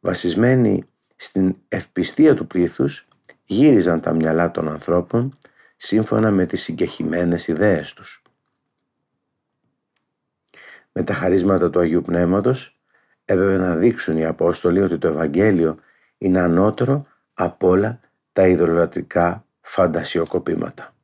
βασισμένοι 0.00 0.88
στην 1.16 1.56
ευπιστία 1.68 2.34
του 2.34 2.46
πλήθους, 2.46 3.06
γύριζαν 3.44 4.00
τα 4.00 4.14
μυαλά 4.14 4.50
των 4.50 4.68
ανθρώπων 4.68 5.38
σύμφωνα 5.76 6.30
με 6.30 6.46
τις 6.46 6.62
συγκεχημένες 6.62 7.48
ιδέες 7.48 7.92
τους. 7.92 8.22
Με 10.92 11.02
τα 11.02 11.14
χαρίσματα 11.14 11.70
του 11.70 11.78
Αγίου 11.78 12.02
Πνεύματος 12.02 12.80
έπρεπε 13.24 13.56
να 13.56 13.76
δείξουν 13.76 14.16
οι 14.16 14.24
Απόστολοι 14.24 14.80
ότι 14.80 14.98
το 14.98 15.08
Ευαγγέλιο 15.08 15.78
είναι 16.18 16.40
ανώτερο 16.40 17.06
από 17.34 17.68
όλα 17.68 18.00
τα 18.32 18.46
ειδωλολατρικά 18.46 19.44
φαντασιοκοπήματα. 19.60 20.94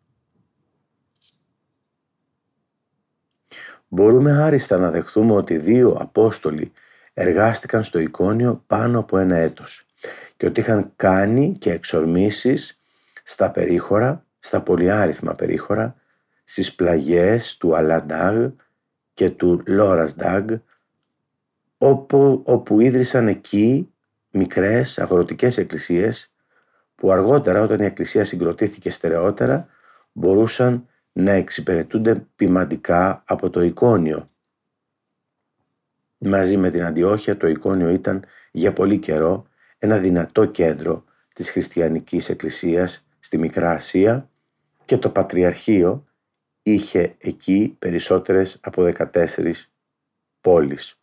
Μπορούμε 3.88 4.42
άριστα 4.42 4.78
να 4.78 4.90
δεχθούμε 4.90 5.32
ότι 5.32 5.56
δύο 5.56 5.90
Απόστολοι 5.90 6.72
εργάστηκαν 7.12 7.82
στο 7.82 7.98
εικόνιο 7.98 8.64
πάνω 8.66 8.98
από 8.98 9.18
ένα 9.18 9.36
έτος 9.36 9.86
και 10.36 10.46
ότι 10.46 10.60
είχαν 10.60 10.92
κάνει 10.96 11.56
και 11.58 11.72
εξορμήσεις 11.72 12.80
στα 13.22 13.50
περίχωρα, 13.50 14.24
στα 14.38 14.62
πολυάριθμα 14.62 15.34
περίχωρα, 15.34 15.96
στις 16.44 16.74
πλαγιές 16.74 17.56
του 17.56 17.76
Αλαντάγ 17.76 18.50
και 19.14 19.30
του 19.30 19.62
Λόρασντάγ, 19.66 20.50
όπου, 21.78 22.42
όπου 22.46 22.80
ίδρυσαν 22.80 23.28
εκεί 23.28 23.92
μικρές 24.30 24.98
αγροτικές 24.98 25.58
εκκλησίες 25.58 26.32
που 26.94 27.12
αργότερα 27.12 27.62
όταν 27.62 27.80
η 27.80 27.84
Εκκλησία 27.84 28.24
συγκροτήθηκε 28.24 28.90
στερεότερα 28.90 29.68
μπορούσαν 30.12 30.86
να 31.12 31.32
εξυπηρετούνται 31.32 32.26
ποιμαντικά 32.36 33.22
από 33.26 33.50
το 33.50 33.62
εικόνιο. 33.62 34.30
Μαζί 36.18 36.56
με 36.56 36.70
την 36.70 36.84
Αντιόχεια 36.84 37.36
το 37.36 37.46
εικόνιο 37.46 37.88
ήταν 37.88 38.24
για 38.50 38.72
πολύ 38.72 38.98
καιρό 38.98 39.46
ένα 39.84 39.98
δυνατό 39.98 40.44
κέντρο 40.44 41.04
της 41.34 41.50
χριστιανικής 41.50 42.28
εκκλησίας 42.28 43.06
στη 43.20 43.38
Μικρά 43.38 43.70
Ασία 43.70 44.28
και 44.84 44.98
το 44.98 45.10
Πατριαρχείο 45.10 46.06
είχε 46.62 47.14
εκεί 47.18 47.76
περισσότερες 47.78 48.58
από 48.60 48.82
14 48.82 49.06
πόλεις. 50.40 50.98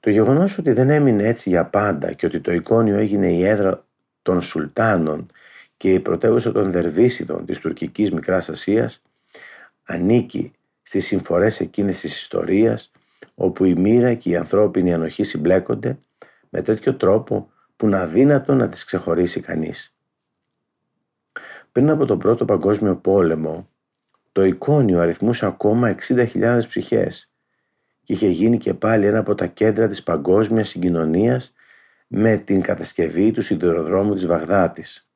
Το 0.00 0.10
γεγονός 0.10 0.58
ότι 0.58 0.72
δεν 0.72 0.90
έμεινε 0.90 1.26
έτσι 1.26 1.48
για 1.48 1.66
πάντα 1.66 2.12
και 2.12 2.26
ότι 2.26 2.40
το 2.40 2.52
εικόνιο 2.52 2.96
έγινε 2.96 3.32
η 3.32 3.44
έδρα 3.44 3.86
των 4.22 4.40
Σουλτάνων 4.40 5.30
και 5.76 5.92
η 5.92 6.00
πρωτεύουσα 6.00 6.52
των 6.52 6.70
Δερβίσιδων 6.70 7.44
της 7.44 7.58
τουρκικής 7.58 8.10
Μικράς 8.12 8.48
Ασίας 8.48 9.02
ανήκει 9.84 10.52
στις 10.82 11.06
συμφορές 11.06 11.60
εκείνες 11.60 12.00
της 12.00 12.14
ιστορίας 12.16 12.90
όπου 13.34 13.64
η 13.64 13.74
μοίρα 13.74 14.14
και 14.14 14.30
η 14.30 14.36
ανθρώπινη 14.36 14.92
ανοχή 14.92 15.22
συμπλέκονται 15.22 15.98
με 16.54 16.62
τέτοιο 16.62 16.94
τρόπο 16.94 17.50
που 17.76 17.86
είναι 17.86 17.98
αδύνατο 17.98 18.54
να 18.54 18.68
τις 18.68 18.84
ξεχωρίσει 18.84 19.40
κανείς. 19.40 19.96
Πριν 21.72 21.90
από 21.90 22.04
τον 22.04 22.18
Πρώτο 22.18 22.44
Παγκόσμιο 22.44 22.96
Πόλεμο, 22.96 23.68
το 24.32 24.44
εικόνιο 24.44 25.00
αριθμούσε 25.00 25.46
ακόμα 25.46 25.94
60.000 26.08 26.60
ψυχές 26.68 27.32
και 28.02 28.12
είχε 28.12 28.28
γίνει 28.28 28.58
και 28.58 28.74
πάλι 28.74 29.06
ένα 29.06 29.18
από 29.18 29.34
τα 29.34 29.46
κέντρα 29.46 29.88
της 29.88 30.02
παγκόσμιας 30.02 30.68
συγκοινωνίας 30.68 31.52
με 32.06 32.36
την 32.36 32.60
κατασκευή 32.60 33.30
του 33.30 33.42
σιδηροδρόμου 33.42 34.14
της 34.14 34.26
Βαγδάτης. 34.26 35.08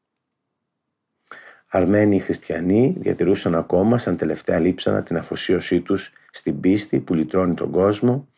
Αρμένοι 1.70 2.20
χριστιανοί 2.20 2.96
διατηρούσαν 2.98 3.54
ακόμα 3.54 3.98
σαν 3.98 4.16
τελευταία 4.16 4.58
λείψανα 4.58 5.02
την 5.02 5.16
αφοσίωσή 5.16 5.80
τους 5.80 6.12
στην 6.30 6.60
πίστη 6.60 7.00
που 7.00 7.14
λυτρώνει 7.14 7.54
τον 7.54 7.70
κόσμο, 7.70 8.28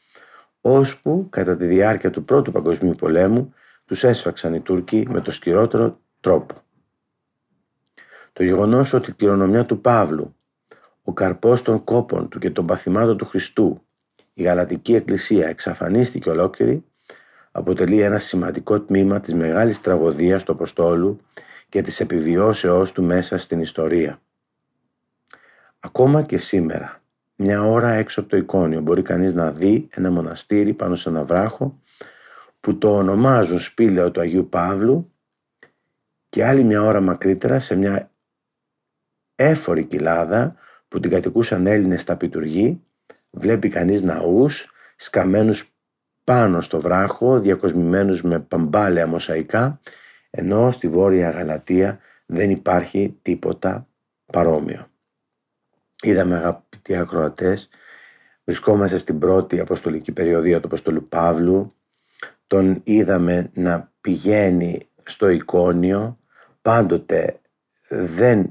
ώσπου 0.61 1.27
κατά 1.31 1.57
τη 1.57 1.67
διάρκεια 1.67 2.11
του 2.11 2.25
Πρώτου 2.25 2.53
Παγκοσμίου 2.53 2.95
Πολέμου 2.95 3.55
τους 3.85 4.05
έσφαξαν 4.05 4.55
οι 4.55 4.61
Τούρκοι 4.61 5.07
με 5.11 5.21
το 5.21 5.31
σκυρότερο 5.31 6.01
τρόπο. 6.21 6.55
Το 8.33 8.43
γεγονός 8.43 8.93
ότι 8.93 9.11
η 9.11 9.15
κληρονομιά 9.15 9.67
του 9.67 9.81
Παύλου, 9.81 10.35
ο 11.03 11.13
καρπός 11.13 11.63
των 11.63 11.85
κόπων 11.85 12.29
του 12.29 12.39
και 12.39 12.51
των 12.51 12.67
παθημάτων 12.67 13.17
του 13.17 13.25
Χριστού, 13.25 13.83
η 14.33 14.43
Γαλατική 14.43 14.95
Εκκλησία 14.95 15.49
εξαφανίστηκε 15.49 16.31
ολόκληρη, 16.31 16.85
αποτελεί 17.53 18.01
ένα 18.01 18.19
σημαντικό 18.19 18.81
τμήμα 18.81 19.21
της 19.21 19.35
μεγάλης 19.35 19.81
τραγωδίας 19.81 20.45
του 20.45 20.53
Αποστόλου 20.53 21.21
και 21.69 21.83
της 21.83 22.01
επιβιώσεώς 22.01 22.93
του 22.93 23.03
μέσα 23.03 23.39
στην 23.39 23.61
ιστορία. 23.61 24.21
Ακόμα 25.81 26.23
και 26.23 26.37
σήμερα, 26.37 27.00
μια 27.43 27.63
ώρα 27.63 27.89
έξω 27.89 28.21
από 28.21 28.29
το 28.29 28.37
εικόνιο 28.37 28.81
μπορεί 28.81 29.03
κανείς 29.03 29.35
να 29.35 29.53
δει 29.53 29.89
ένα 29.91 30.11
μοναστήρι 30.11 30.73
πάνω 30.73 30.95
σε 30.95 31.09
ένα 31.09 31.25
βράχο 31.25 31.81
που 32.61 32.79
το 32.79 32.97
ονομάζουν 32.97 33.59
σπήλαιο 33.59 34.11
του 34.11 34.21
Αγίου 34.21 34.49
Παύλου 34.49 35.13
και 36.29 36.47
άλλη 36.47 36.63
μια 36.63 36.83
ώρα 36.83 37.01
μακρύτερα 37.01 37.59
σε 37.59 37.77
μια 37.77 38.11
έφορη 39.35 39.85
κοιλάδα 39.85 40.55
που 40.89 41.01
την 41.01 41.11
κατοικούσαν 41.11 41.67
Έλληνες 41.67 42.03
στα 42.03 42.17
πιτουργή 42.17 42.83
βλέπει 43.31 43.69
κανείς 43.69 44.03
ναούς 44.03 44.73
σκαμμένους 44.97 45.75
πάνω 46.25 46.61
στο 46.61 46.81
βράχο 46.81 47.41
διακοσμημένους 47.41 48.23
με 48.23 48.41
παμπάλαια 48.41 49.07
μοσαϊκά 49.07 49.81
ενώ 50.31 50.71
στη 50.71 50.89
Βόρεια 50.89 51.31
Γαλατεία 51.31 51.99
δεν 52.27 52.51
υπάρχει 52.51 53.19
τίποτα 53.23 53.87
παρόμοιο. 54.33 54.87
Είδαμε 56.03 56.37
αγαπητοί 56.95 56.97
ακροατές, 56.97 57.69
βρισκόμαστε 58.45 58.97
στην 58.97 59.19
πρώτη 59.19 59.61
αποστολική 59.61 60.13
περιοδία 60.13 60.61
του 60.61 60.67
Αποστολού 60.67 61.09
Παύλου, 61.09 61.73
τον 62.47 62.81
είδαμε 62.85 63.51
να 63.55 63.93
πηγαίνει 64.01 64.81
στο 65.03 65.29
εικόνιο, 65.29 66.19
πάντοτε 66.63 67.41
δεν, 67.89 68.51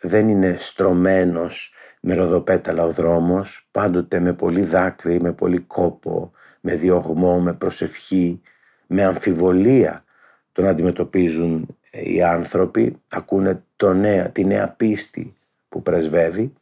δεν 0.00 0.28
είναι 0.28 0.56
στρωμένος 0.58 1.72
με 2.00 2.14
ροδοπέταλα 2.14 2.84
ο 2.84 2.90
δρόμος, 2.90 3.68
πάντοτε 3.70 4.20
με 4.20 4.32
πολύ 4.32 4.62
δάκρυ, 4.62 5.20
με 5.20 5.32
πολύ 5.32 5.58
κόπο, 5.58 6.32
με 6.60 6.74
διωγμό, 6.74 7.40
με 7.40 7.52
προσευχή, 7.52 8.40
με 8.86 9.02
αμφιβολία 9.02 10.04
τον 10.52 10.66
αντιμετωπίζουν 10.66 11.76
οι 11.90 12.22
άνθρωποι, 12.22 13.02
ακούνε 13.08 13.62
το 13.76 13.92
νέα, 13.92 14.30
τη 14.30 14.44
νέα 14.44 14.68
πίστη 14.68 15.34
που 15.68 15.82
πρεσβεύει, 15.82 16.52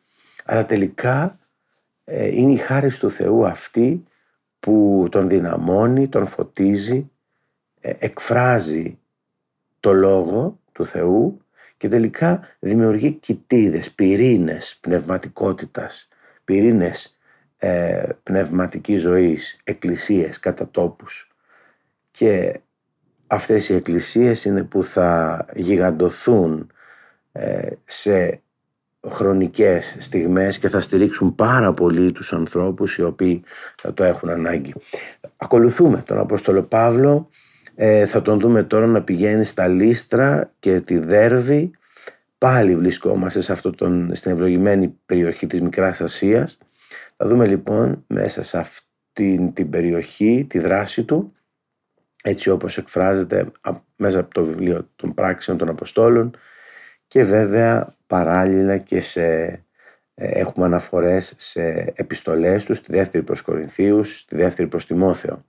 αλλά 0.51 0.67
τελικά 0.67 1.39
ε, 2.05 2.27
είναι 2.27 2.53
η 2.53 2.57
χάρη 2.57 2.93
του 2.93 3.11
Θεού 3.11 3.47
αυτή 3.47 4.05
που 4.61 5.07
τον 5.11 5.29
δυναμώνει, 5.29 6.09
τον 6.09 6.27
φωτίζει, 6.27 7.11
ε, 7.81 7.93
εκφράζει 7.99 8.99
το 9.81 9.93
λόγο 9.93 10.59
του 10.73 10.87
Θεού 10.87 11.41
και 11.77 11.89
τελικά 11.89 12.49
δημιουργεί 12.59 13.13
κοιτίδες, 13.13 13.91
πυρήνες 13.91 14.79
πνευματικότητας, 14.81 16.09
πυρήνες 16.45 17.19
ε, 17.59 18.09
πνευματικής 18.23 19.01
ζωής, 19.01 19.61
εκκλησίες, 19.65 20.41
κατατόπους. 20.41 21.33
Και 22.11 22.61
αυτές 23.27 23.69
οι 23.69 23.75
εκκλησίες 23.75 24.45
είναι 24.45 24.65
που 24.65 24.85
θα 24.85 25.45
γιγαντωθούν 25.55 26.71
ε, 27.33 27.69
σε 27.85 28.43
χρονικές 29.09 29.97
στιγμές 29.99 30.59
και 30.59 30.69
θα 30.69 30.81
στηρίξουν 30.81 31.35
πάρα 31.35 31.75
πολύ 31.75 32.13
τους 32.13 32.33
ανθρώπους 32.33 32.97
οι 32.97 33.03
οποίοι 33.03 33.43
θα 33.77 33.95
το 33.95 34.05
έχουν 34.05 34.29
ανάγκη. 34.29 34.75
Ακολουθούμε 35.37 36.03
τον 36.03 36.19
Απόστολο 36.19 36.63
Παύλο, 36.63 37.29
ε, 37.75 38.07
θα 38.07 38.23
τον 38.23 38.41
δούμε 38.41 38.63
τώρα 38.63 38.87
να 38.87 39.03
πηγαίνει 39.03 39.45
στα 39.45 39.69
Λίστρα 39.69 40.53
και 40.59 40.81
τη 40.81 40.99
Δέρβη, 40.99 41.71
πάλι 42.39 42.77
βρισκόμαστε 42.77 43.41
σε 43.41 43.53
αυτό 43.53 43.71
τον, 43.71 44.15
στην 44.15 44.31
ευλογημένη 44.31 44.99
περιοχή 45.07 45.47
της 45.47 45.61
Μικράς 45.61 46.01
Ασίας. 46.01 46.59
Θα 47.17 47.27
δούμε 47.27 47.47
λοιπόν 47.47 48.05
μέσα 48.07 48.43
σε 48.43 48.59
αυτή 48.59 49.51
την 49.55 49.71
περιοχή 49.71 50.47
τη 50.49 50.59
δράση 50.59 51.05
του, 51.05 51.33
έτσι 52.23 52.51
όπως 52.51 52.79
εκφράζεται 52.79 53.51
μέσα 53.97 54.19
από 54.19 54.35
το 54.35 54.45
βιβλίο 54.45 54.89
των 54.97 55.15
πράξεων 55.15 55.59
των 55.59 55.69
Αποστόλων 55.69 56.37
και 57.07 57.25
βέβαια 57.25 57.95
παράλληλα 58.11 58.79
και 58.79 59.01
σε, 59.01 59.25
ε, 60.15 60.41
έχουμε 60.41 60.67
αναφορές 60.67 61.35
σε 61.37 61.93
επιστολές 61.97 62.65
τους, 62.65 62.77
στη 62.77 62.93
δεύτερη 62.93 63.25
προς 63.25 63.43
Κορινθίους, 63.43 64.19
στη 64.19 64.37
δεύτερη 64.37 64.69
προς 64.69 64.87
Τιμόθεο. 64.87 65.45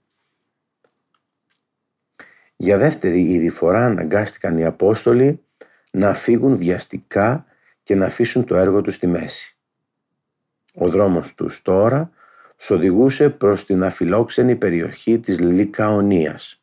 Για 2.56 2.78
δεύτερη 2.78 3.20
ήδη 3.20 3.48
φορά 3.48 3.84
αναγκάστηκαν 3.84 4.58
οι 4.58 4.64
Απόστολοι 4.64 5.44
να 5.90 6.14
φύγουν 6.14 6.56
βιαστικά 6.56 7.44
και 7.82 7.94
να 7.94 8.06
αφήσουν 8.06 8.44
το 8.44 8.56
έργο 8.56 8.80
τους 8.80 8.94
στη 8.94 9.06
μέση. 9.06 9.56
Ο 10.74 10.88
δρόμος 10.88 11.34
τους 11.34 11.62
τώρα 11.62 12.10
τους 12.56 12.70
οδηγούσε 12.70 13.30
προς 13.30 13.64
την 13.66 13.82
αφιλόξενη 13.84 14.56
περιοχή 14.56 15.20
της 15.20 15.40
Λικαονίας. 15.40 16.61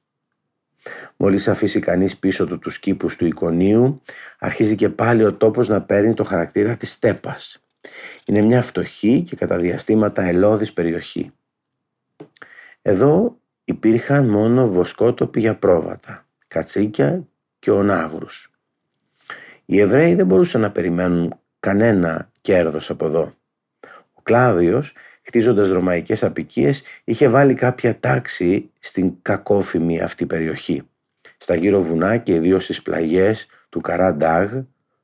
Μόλις 1.17 1.47
αφήσει 1.47 1.79
κανείς 1.79 2.17
πίσω 2.17 2.45
του 2.45 2.59
τους 2.59 2.79
κήπους 2.79 3.15
του 3.15 3.25
εικονίου, 3.25 4.01
αρχίζει 4.39 4.75
και 4.75 4.89
πάλι 4.89 5.23
ο 5.23 5.33
τόπος 5.33 5.67
να 5.67 5.81
παίρνει 5.81 6.13
το 6.13 6.23
χαρακτήρα 6.23 6.75
της 6.75 6.91
στέπας. 6.91 7.61
Είναι 8.25 8.41
μια 8.41 8.61
φτωχή 8.61 9.21
και 9.21 9.35
κατά 9.35 9.57
διαστήματα 9.57 10.23
ελώδης 10.23 10.73
περιοχή. 10.73 11.31
Εδώ 12.81 13.37
υπήρχαν 13.63 14.27
μόνο 14.27 14.67
βοσκότοποι 14.67 15.39
για 15.39 15.55
πρόβατα, 15.55 16.25
κατσίκια 16.47 17.27
και 17.59 17.71
ονάγρους. 17.71 18.51
Οι 19.65 19.79
Εβραίοι 19.79 20.15
δεν 20.15 20.25
μπορούσαν 20.25 20.61
να 20.61 20.71
περιμένουν 20.71 21.39
κανένα 21.59 22.31
κέρδος 22.41 22.89
από 22.89 23.05
εδώ. 23.05 23.33
Ο 24.13 24.21
Κλάδιος, 24.23 24.93
χτίζοντας 25.29 25.67
ρωμαϊκές 25.67 26.23
απικίες, 26.23 26.83
είχε 27.03 27.27
βάλει 27.27 27.53
κάποια 27.53 27.99
τάξη 27.99 28.69
στην 28.79 29.13
κακόφημη 29.21 30.01
αυτή 30.01 30.25
περιοχή. 30.25 30.81
Στα 31.37 31.55
γύρω 31.55 31.81
βουνά 31.81 32.17
και 32.17 32.33
ιδίως 32.33 32.63
στις 32.63 32.81
πλαγιές 32.81 33.47
του 33.69 33.81
Καραντάγ, 33.81 34.53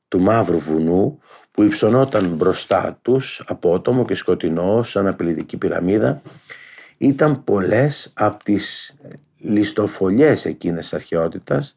του 0.08 0.20
Μαύρου 0.20 0.58
Βουνού, 0.58 1.18
που 1.50 1.62
υψωνόταν 1.62 2.26
μπροστά 2.26 2.98
τους, 3.02 3.42
απότομο 3.46 4.04
και 4.04 4.14
σκοτεινό 4.14 4.82
σαν 4.82 5.06
απειλητική 5.06 5.56
πυραμίδα, 5.56 6.22
ήταν 6.98 7.44
πολλές 7.44 8.12
από 8.14 8.44
τις 8.44 8.94
ληστοφολιές 9.38 10.44
εκείνες 10.44 10.94
αρχαιότητας 10.94 11.76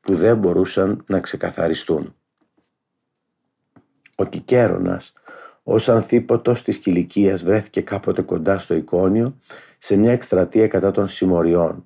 που 0.00 0.14
δεν 0.14 0.36
μπορούσαν 0.36 1.04
να 1.06 1.20
ξεκαθαριστούν. 1.20 2.14
Ο 4.16 4.24
Κικέρονας, 4.24 5.12
ως 5.66 5.88
ανθίποτος 5.88 6.62
της 6.62 6.78
Κιλικίας 6.78 7.44
βρέθηκε 7.44 7.80
κάποτε 7.80 8.22
κοντά 8.22 8.58
στο 8.58 8.74
εικόνιο 8.74 9.36
σε 9.78 9.96
μια 9.96 10.12
εκστρατεία 10.12 10.68
κατά 10.68 10.90
των 10.90 11.08
συμμοριών. 11.08 11.84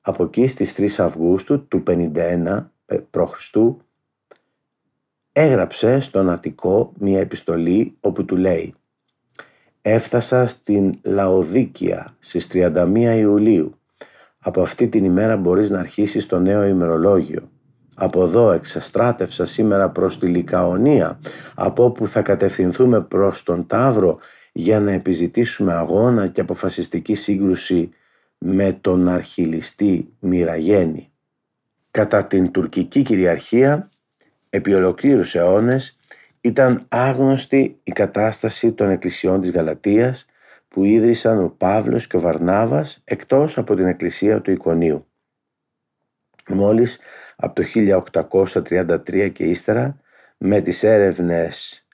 Από 0.00 0.24
εκεί 0.24 0.46
στις 0.46 0.74
3 0.76 1.04
Αυγούστου 1.04 1.66
του 1.68 1.82
51 1.86 2.66
π.Χ. 3.10 3.56
έγραψε 5.32 6.00
στον 6.00 6.30
Αττικό 6.30 6.92
μια 6.98 7.20
επιστολή 7.20 7.96
όπου 8.00 8.24
του 8.24 8.36
λέει 8.36 8.74
Έφτασα 9.84 10.46
στην 10.46 10.92
Λαοδίκια 11.04 12.16
στις 12.18 12.48
31 12.52 13.14
Ιουλίου. 13.16 13.78
Από 14.38 14.62
αυτή 14.62 14.88
την 14.88 15.04
ημέρα 15.04 15.36
μπορείς 15.36 15.70
να 15.70 15.78
αρχίσεις 15.78 16.26
το 16.26 16.40
νέο 16.40 16.64
ημερολόγιο. 16.64 17.51
Από 17.94 18.22
εδώ 18.22 18.50
εξαστράτευσα 18.50 19.44
σήμερα 19.44 19.90
προς 19.90 20.18
τη 20.18 20.26
Λικαονία, 20.26 21.20
από 21.54 21.84
όπου 21.84 22.08
θα 22.08 22.22
κατευθυνθούμε 22.22 23.00
προς 23.00 23.42
τον 23.42 23.66
Ταύρο 23.66 24.18
για 24.52 24.80
να 24.80 24.90
επιζητήσουμε 24.92 25.72
αγώνα 25.72 26.26
και 26.26 26.40
αποφασιστική 26.40 27.14
σύγκρουση 27.14 27.90
με 28.38 28.72
τον 28.80 29.08
αρχιλιστή 29.08 30.12
Μοιραγένη. 30.18 31.12
Κατά 31.90 32.26
την 32.26 32.50
τουρκική 32.50 33.02
κυριαρχία, 33.02 33.88
επί 34.50 34.74
ολοκλήρους 34.74 35.34
αιώνες, 35.34 35.96
ήταν 36.40 36.84
άγνωστη 36.88 37.80
η 37.82 37.92
κατάσταση 37.92 38.72
των 38.72 38.90
εκκλησιών 38.90 39.40
της 39.40 39.50
Γαλατίας 39.50 40.26
που 40.68 40.84
ίδρυσαν 40.84 41.42
ο 41.42 41.54
Παύλος 41.58 42.06
και 42.06 42.16
ο 42.16 42.20
Βαρνάβας 42.20 43.00
εκτός 43.04 43.58
από 43.58 43.74
την 43.74 43.86
εκκλησία 43.86 44.40
του 44.40 44.50
Ικονίου. 44.50 45.06
Μόλις 46.48 46.98
από 47.36 47.54
το 47.54 47.62
1833 47.62 49.30
και 49.32 49.44
ύστερα 49.44 50.00
με 50.36 50.60
τις 50.60 50.82
έρευνες 50.82 51.86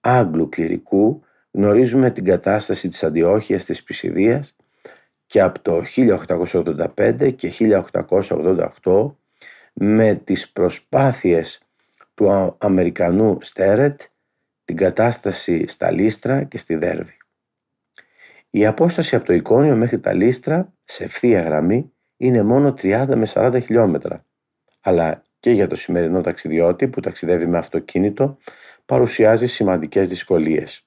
Άγγλου 0.00 0.48
κληρικού 0.48 1.22
γνωρίζουμε 1.50 2.10
την 2.10 2.24
κατάσταση 2.24 2.88
της 2.88 3.04
Αντιόχειας 3.04 3.64
της 3.64 3.82
Πισιδίας 3.82 4.56
και 5.26 5.40
από 5.40 5.60
το 5.60 5.82
1885 5.96 7.34
και 7.36 7.52
1888 8.82 9.14
με 9.72 10.14
τις 10.14 10.50
προσπάθειες 10.50 11.60
του 12.14 12.56
Αμερικανού 12.58 13.38
Στέρετ 13.40 14.00
την 14.64 14.76
κατάσταση 14.76 15.64
στα 15.68 15.90
Λίστρα 15.90 16.42
και 16.42 16.58
στη 16.58 16.76
Δέρβη. 16.76 17.16
Η 18.50 18.66
απόσταση 18.66 19.16
από 19.16 19.24
το 19.24 19.32
εικόνιο 19.32 19.76
μέχρι 19.76 20.00
τα 20.00 20.12
Λίστρα 20.12 20.72
σε 20.84 21.04
ευθεία 21.04 21.42
γραμμή 21.42 21.92
είναι 22.18 22.42
μόνο 22.42 22.74
30 22.82 23.06
με 23.14 23.26
40 23.32 23.58
χιλιόμετρα, 23.62 24.24
αλλά 24.80 25.22
και 25.40 25.50
για 25.50 25.66
το 25.66 25.74
σημερινό 25.74 26.20
ταξιδιώτη 26.20 26.88
που 26.88 27.00
ταξιδεύει 27.00 27.46
με 27.46 27.58
αυτοκίνητο 27.58 28.36
παρουσιάζει 28.86 29.46
σημαντικές 29.46 30.08
δυσκολίες. 30.08 30.84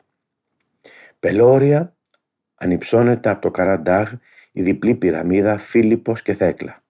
Πελώρια 1.19 1.95
ανυψώνεται 2.55 3.29
από 3.29 3.41
το 3.41 3.51
Καραντάγ 3.51 4.11
η 4.51 4.61
διπλή 4.61 4.95
πυραμίδα 4.95 5.57
Φίλιππος 5.57 6.21
και 6.21 6.33
Θέκλα. 6.33 6.83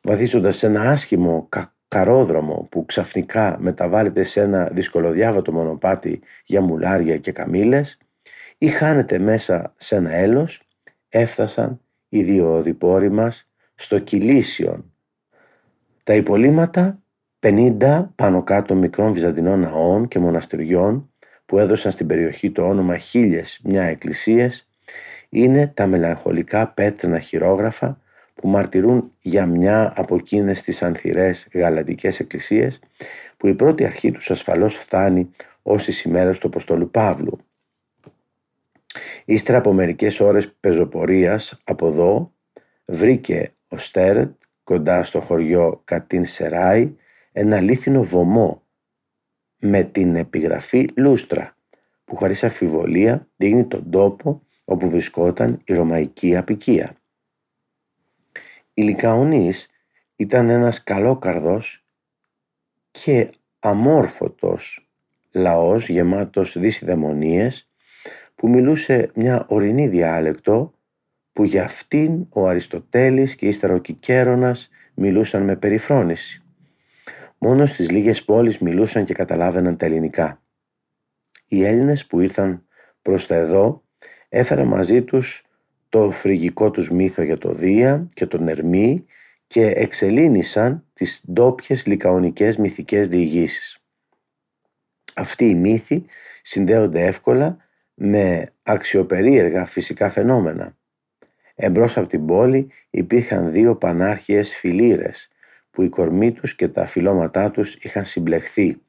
Βαδίζοντας 0.00 0.56
σε 0.56 0.66
ένα 0.66 0.90
άσχημο 0.90 1.48
καρόδρομο 1.88 2.66
που 2.70 2.84
ξαφνικά 2.84 3.56
μεταβάλλεται 3.60 4.22
σε 4.22 4.40
ένα 4.40 4.64
δυσκολοδιάβατο 4.72 5.52
μονοπάτι 5.52 6.20
για 6.44 6.60
μουλάρια 6.60 7.18
και 7.18 7.32
καμήλες 7.32 7.98
ή 8.58 8.68
χάνεται 8.68 9.18
μέσα 9.18 9.74
σε 9.76 9.96
ένα 9.96 10.14
έλος, 10.14 10.62
έφτασαν 11.08 11.80
οι 12.12 12.22
δύο 12.22 12.54
οδηπόροι 12.54 13.10
μας 13.10 13.48
στο 13.74 13.98
Κιλίσιον. 13.98 14.92
Τα 16.04 16.14
υπολείμματα 16.14 17.02
50 17.40 18.06
πάνω 18.14 18.42
κάτω 18.42 18.74
μικρών 18.74 19.12
βυζαντινών 19.12 19.60
ναών 19.60 20.08
και 20.08 20.18
μοναστηριών 20.18 21.10
που 21.46 21.58
έδωσαν 21.58 21.90
στην 21.90 22.06
περιοχή 22.06 22.50
το 22.50 22.68
όνομα 22.68 22.96
χίλιες 22.96 23.60
μια 23.64 23.82
εκκλησίες 23.82 24.68
είναι 25.28 25.66
τα 25.66 25.86
μελαγχολικά 25.86 26.68
πέτρινα 26.68 27.18
χειρόγραφα 27.18 28.00
που 28.34 28.48
μαρτυρούν 28.48 29.12
για 29.18 29.46
μια 29.46 29.92
από 29.96 30.14
εκείνες 30.14 30.62
τις 30.62 30.82
ανθυρές 30.82 31.48
γαλατικές 31.54 32.20
εκκλησίες 32.20 32.80
που 33.36 33.46
η 33.46 33.54
πρώτη 33.54 33.84
αρχή 33.84 34.10
τους 34.10 34.30
ασφαλώς 34.30 34.76
φτάνει 34.76 35.30
ως 35.62 35.84
τις 35.84 36.02
ημέρες 36.02 36.38
του 36.38 36.46
Αποστολού 36.46 36.90
Παύλου. 36.90 37.38
Ύστερα 39.24 39.58
από 39.58 39.72
μερικές 39.72 40.20
ώρες 40.20 40.52
πεζοπορίας 40.52 41.60
από 41.64 41.86
εδώ 41.86 42.32
βρήκε 42.84 43.54
ο 43.68 43.76
Στέρετ 43.76 44.42
κοντά 44.64 45.02
στο 45.02 45.20
χωριό 45.20 45.80
Κατίν 45.84 46.24
Σεράι 46.24 46.94
ένα 47.32 47.60
λίθινο 47.60 48.02
βωμό 48.02 48.62
με 49.58 49.82
την 49.82 50.16
επιγραφή 50.16 50.88
Λούστρα 50.96 51.56
που 52.04 52.16
χωρίς 52.16 52.44
αφιβολία 52.44 53.28
δείχνει 53.36 53.66
τον 53.66 53.90
τόπο 53.90 54.42
όπου 54.64 54.90
βρισκόταν 54.90 55.60
η 55.64 55.74
ρωμαϊκή 55.74 56.36
απικία. 56.36 56.96
Η 58.74 58.82
Λικαονής 58.82 59.70
ήταν 60.16 60.48
ένας 60.48 60.82
καλόκαρδος 60.82 61.84
και 62.90 63.30
αμόρφωτος 63.58 64.90
λαός 65.32 65.88
γεμάτος 65.88 66.58
δυσιδαιμονίες 66.58 67.71
που 68.42 68.48
μιλούσε 68.48 69.10
μια 69.14 69.44
ορεινή 69.48 69.88
διάλεκτο 69.88 70.74
που 71.32 71.44
για 71.44 71.64
αυτήν 71.64 72.26
ο 72.30 72.48
Αριστοτέλης 72.48 73.34
και 73.34 73.46
ύστερα 73.46 73.74
ο 73.74 73.78
Κικέρονας 73.78 74.70
μιλούσαν 74.94 75.42
με 75.42 75.56
περιφρόνηση. 75.56 76.42
Μόνο 77.38 77.66
στις 77.66 77.90
λίγες 77.90 78.24
πόλεις 78.24 78.58
μιλούσαν 78.58 79.04
και 79.04 79.14
καταλάβαιναν 79.14 79.76
τα 79.76 79.86
ελληνικά. 79.86 80.42
Οι 81.46 81.64
Έλληνες 81.64 82.06
που 82.06 82.20
ήρθαν 82.20 82.66
προς 83.02 83.26
τα 83.26 83.34
εδώ 83.34 83.82
έφεραν 84.28 84.66
μαζί 84.66 85.02
τους 85.02 85.44
το 85.88 86.10
φρυγικό 86.10 86.70
τους 86.70 86.90
μύθο 86.90 87.22
για 87.22 87.38
το 87.38 87.52
Δία 87.52 88.08
και 88.14 88.26
τον 88.26 88.48
Ερμή 88.48 89.04
και 89.46 89.66
εξελίνησαν 89.66 90.84
τις 90.92 91.24
ντόπιες 91.32 91.86
λικαονικές 91.86 92.56
μυθικές 92.56 93.08
διηγήσεις. 93.08 93.82
Αυτοί 95.14 95.48
οι 95.48 95.54
μύθοι 95.54 96.04
συνδέονται 96.42 97.06
εύκολα 97.06 97.61
με 97.94 98.52
αξιοπερίεργα 98.62 99.66
φυσικά 99.66 100.10
φαινόμενα. 100.10 100.76
Εμπρός 101.54 101.96
από 101.96 102.06
την 102.06 102.26
πόλη 102.26 102.70
υπήρχαν 102.90 103.50
δύο 103.50 103.76
πανάρχιες 103.76 104.56
φιλήρες 104.56 105.28
που 105.70 105.82
οι 105.82 105.88
κορμοί 105.88 106.32
τους 106.32 106.54
και 106.54 106.68
τα 106.68 106.86
φυλώματά 106.86 107.50
τους 107.50 107.74
είχαν 107.74 108.04
συμπλεχθεί. 108.04 108.82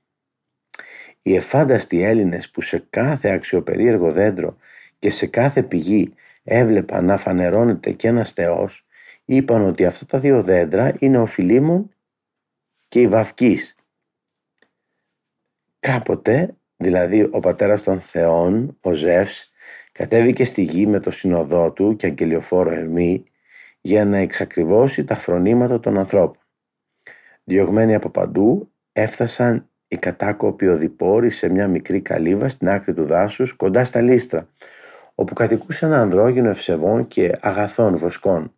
Οι 1.22 1.36
εφάνταστοι 1.36 2.04
Έλληνες 2.04 2.50
που 2.50 2.62
σε 2.62 2.86
κάθε 2.90 3.30
αξιοπερίεργο 3.30 4.12
δέντρο 4.12 4.58
και 5.00 5.10
σε 5.10 5.28
κάθε 5.28 5.64
πηγή 5.64 6.14
έβλεπαν 6.44 7.06
να 7.06 7.18
φανερώνεται 7.18 7.92
και 7.92 8.08
ένας 8.08 8.32
θεός, 8.32 8.86
είπαν 9.26 9.64
ότι 9.64 9.86
αυτά 9.86 10.06
τα 10.06 10.20
δύο 10.20 10.44
δέντρα 10.44 10.96
είναι 11.00 11.18
ο 11.18 11.26
Φιλίμων 11.26 11.94
και 12.88 13.02
η 13.02 13.08
Βαυκής. 13.08 13.76
Κάποτε, 15.80 16.56
δηλαδή 16.84 17.28
ο 17.32 17.40
πατέρας 17.40 17.84
των 17.84 18.00
θεών, 18.00 18.78
ο 18.82 18.94
Ζεύς, 18.94 19.52
κατέβηκε 19.92 20.46
στη 20.46 20.62
γη 20.62 20.88
με 20.88 21.00
το 21.00 21.12
συνοδό 21.12 21.72
του 21.72 21.96
και 21.96 22.06
αγγελιοφόρο 22.06 22.72
Ερμή 22.72 23.24
για 23.82 24.06
να 24.06 24.18
εξακριβώσει 24.18 25.04
τα 25.04 25.16
φρονήματα 25.16 25.80
των 25.80 25.98
ανθρώπων. 25.98 26.42
Διωγμένοι 27.44 27.96
από 27.96 28.10
παντού 28.10 28.72
έφτασαν 28.94 29.70
οι 29.88 29.98
κατάκοποι 29.98 30.68
οδηπόροι 30.68 31.30
σε 31.30 31.50
μια 31.50 31.68
μικρή 31.68 32.02
καλύβα 32.02 32.50
στην 32.50 32.70
άκρη 32.70 32.94
του 32.94 33.06
δάσους 33.06 33.54
κοντά 33.54 33.84
στα 33.84 34.02
λίστρα 34.02 34.50
όπου 35.16 35.34
κατοικούσε 35.34 35.86
ένα 35.86 36.02
ανδρόγυνο 36.02 36.50
ευσεβών 36.50 37.08
και 37.08 37.38
αγαθών 37.42 37.98
βοσκών. 37.98 38.54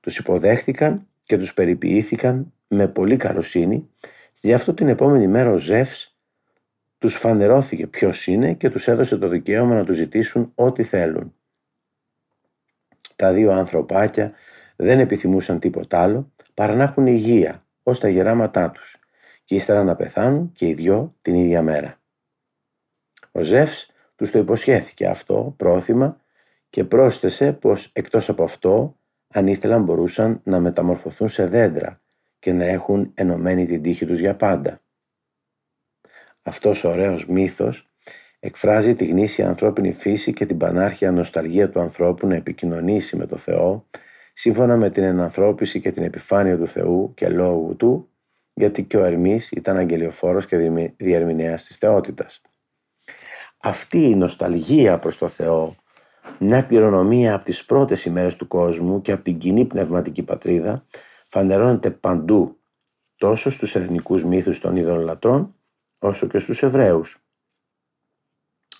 Τους 0.00 0.18
υποδέχτηκαν 0.18 1.06
και 1.20 1.38
τους 1.38 1.54
περιποιήθηκαν 1.54 2.52
με 2.68 2.88
πολύ 2.88 3.16
καλοσύνη, 3.16 3.88
γι' 4.40 4.52
αυτό 4.52 4.74
την 4.74 4.88
επόμενη 4.88 5.26
μέρα 5.26 5.50
ο 5.50 5.56
Ζεύς 5.56 6.13
τους 7.04 7.16
φανερώθηκε 7.16 7.86
ποιος 7.86 8.26
είναι 8.26 8.52
και 8.52 8.70
τους 8.70 8.88
έδωσε 8.88 9.16
το 9.16 9.28
δικαίωμα 9.28 9.74
να 9.74 9.84
τους 9.84 9.96
ζητήσουν 9.96 10.52
ό,τι 10.54 10.82
θέλουν. 10.82 11.34
Τα 13.16 13.32
δύο 13.32 13.52
ανθρωπάκια 13.52 14.32
δεν 14.76 15.00
επιθυμούσαν 15.00 15.58
τίποτα 15.58 16.02
άλλο 16.02 16.32
παρά 16.54 16.74
να 16.74 16.82
έχουν 16.82 17.06
υγεία 17.06 17.66
ως 17.82 18.00
τα 18.00 18.08
γεράματά 18.08 18.70
τους 18.70 18.96
και 19.44 19.54
ύστερα 19.54 19.84
να 19.84 19.96
πεθάνουν 19.96 20.52
και 20.52 20.68
οι 20.68 20.74
δυο 20.74 21.14
την 21.22 21.34
ίδια 21.34 21.62
μέρα. 21.62 22.00
Ο 23.32 23.40
Ζεύς 23.40 23.90
τους 24.14 24.30
το 24.30 24.38
υποσχέθηκε 24.38 25.06
αυτό 25.06 25.54
πρόθυμα 25.56 26.20
και 26.70 26.84
πρόσθεσε 26.84 27.52
πως 27.52 27.90
εκτός 27.92 28.28
από 28.28 28.42
αυτό 28.42 28.98
αν 29.28 29.46
ήθελαν 29.46 29.82
μπορούσαν 29.82 30.40
να 30.44 30.60
μεταμορφωθούν 30.60 31.28
σε 31.28 31.46
δέντρα 31.46 32.00
και 32.38 32.52
να 32.52 32.64
έχουν 32.64 33.10
ενωμένη 33.14 33.66
την 33.66 33.82
τύχη 33.82 34.06
τους 34.06 34.18
για 34.18 34.36
πάντα. 34.36 34.83
Αυτός 36.46 36.84
ο 36.84 36.88
ωραίος 36.90 37.26
μύθος 37.26 37.88
εκφράζει 38.40 38.94
τη 38.94 39.04
γνήσια 39.04 39.48
ανθρώπινη 39.48 39.92
φύση 39.92 40.32
και 40.32 40.46
την 40.46 40.56
πανάρχια 40.56 41.12
νοσταλγία 41.12 41.70
του 41.70 41.80
ανθρώπου 41.80 42.26
να 42.26 42.34
επικοινωνήσει 42.34 43.16
με 43.16 43.26
το 43.26 43.36
Θεό 43.36 43.86
σύμφωνα 44.32 44.76
με 44.76 44.90
την 44.90 45.02
ενανθρώπιση 45.02 45.80
και 45.80 45.90
την 45.90 46.02
επιφάνεια 46.02 46.56
του 46.56 46.66
Θεού 46.66 47.12
και 47.14 47.28
λόγου 47.28 47.76
του 47.76 48.08
γιατί 48.54 48.84
και 48.84 48.96
ο 48.96 49.04
Ερμής 49.04 49.50
ήταν 49.50 49.76
αγγελιοφόρος 49.76 50.46
και 50.46 50.56
διερμηνέας 50.96 51.64
της 51.64 51.76
θεότητας. 51.76 52.40
Αυτή 53.62 53.98
η 53.98 54.14
νοσταλγία 54.14 54.98
προς 54.98 55.18
το 55.18 55.28
Θεό, 55.28 55.74
μια 56.38 56.62
κληρονομία 56.62 57.34
από 57.34 57.44
τις 57.44 57.64
πρώτες 57.64 58.04
ημέρες 58.04 58.36
του 58.36 58.48
κόσμου 58.48 59.00
και 59.00 59.12
από 59.12 59.22
την 59.22 59.38
κοινή 59.38 59.64
πνευματική 59.64 60.22
πατρίδα, 60.22 60.86
φανερώνεται 61.28 61.90
παντού, 61.90 62.56
τόσο 63.16 63.50
στους 63.50 63.74
εθνικούς 63.74 64.24
μύθους 64.24 64.60
των 64.60 64.76
ειδωλολατρών, 64.76 65.54
όσο 66.08 66.26
και 66.26 66.38
στους 66.38 66.62
Εβραίους. 66.62 67.18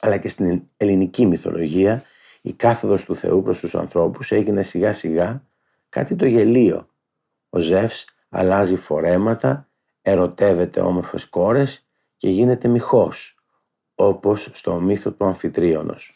Αλλά 0.00 0.16
και 0.18 0.28
στην 0.28 0.68
ελληνική 0.76 1.26
μυθολογία, 1.26 2.02
η 2.42 2.52
κάθοδος 2.52 3.04
του 3.04 3.16
Θεού 3.16 3.42
προς 3.42 3.60
τους 3.60 3.74
ανθρώπους 3.74 4.32
έγινε 4.32 4.62
σιγά 4.62 4.92
σιγά 4.92 5.44
κάτι 5.88 6.16
το 6.16 6.26
γελίο. 6.26 6.88
Ο 7.50 7.58
Ζεύς 7.58 8.06
αλλάζει 8.28 8.76
φορέματα, 8.76 9.68
ερωτεύεται 10.02 10.80
όμορφες 10.80 11.26
κόρες 11.26 11.86
και 12.16 12.28
γίνεται 12.28 12.68
μυχός 12.68 13.38
όπως 13.94 14.50
στο 14.52 14.80
μύθο 14.80 15.10
του 15.10 15.24
Αμφιτρίωνος. 15.24 16.12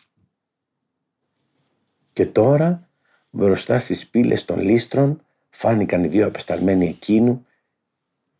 Και 2.12 2.26
τώρα 2.26 2.88
μπροστά 3.30 3.78
στις 3.78 4.06
πύλες 4.06 4.44
των 4.44 4.58
λίστρων 4.58 5.20
φάνηκαν 5.50 6.04
οι 6.04 6.08
δύο 6.08 6.26
απεσταλμένοι 6.26 6.88
εκείνου 6.88 7.46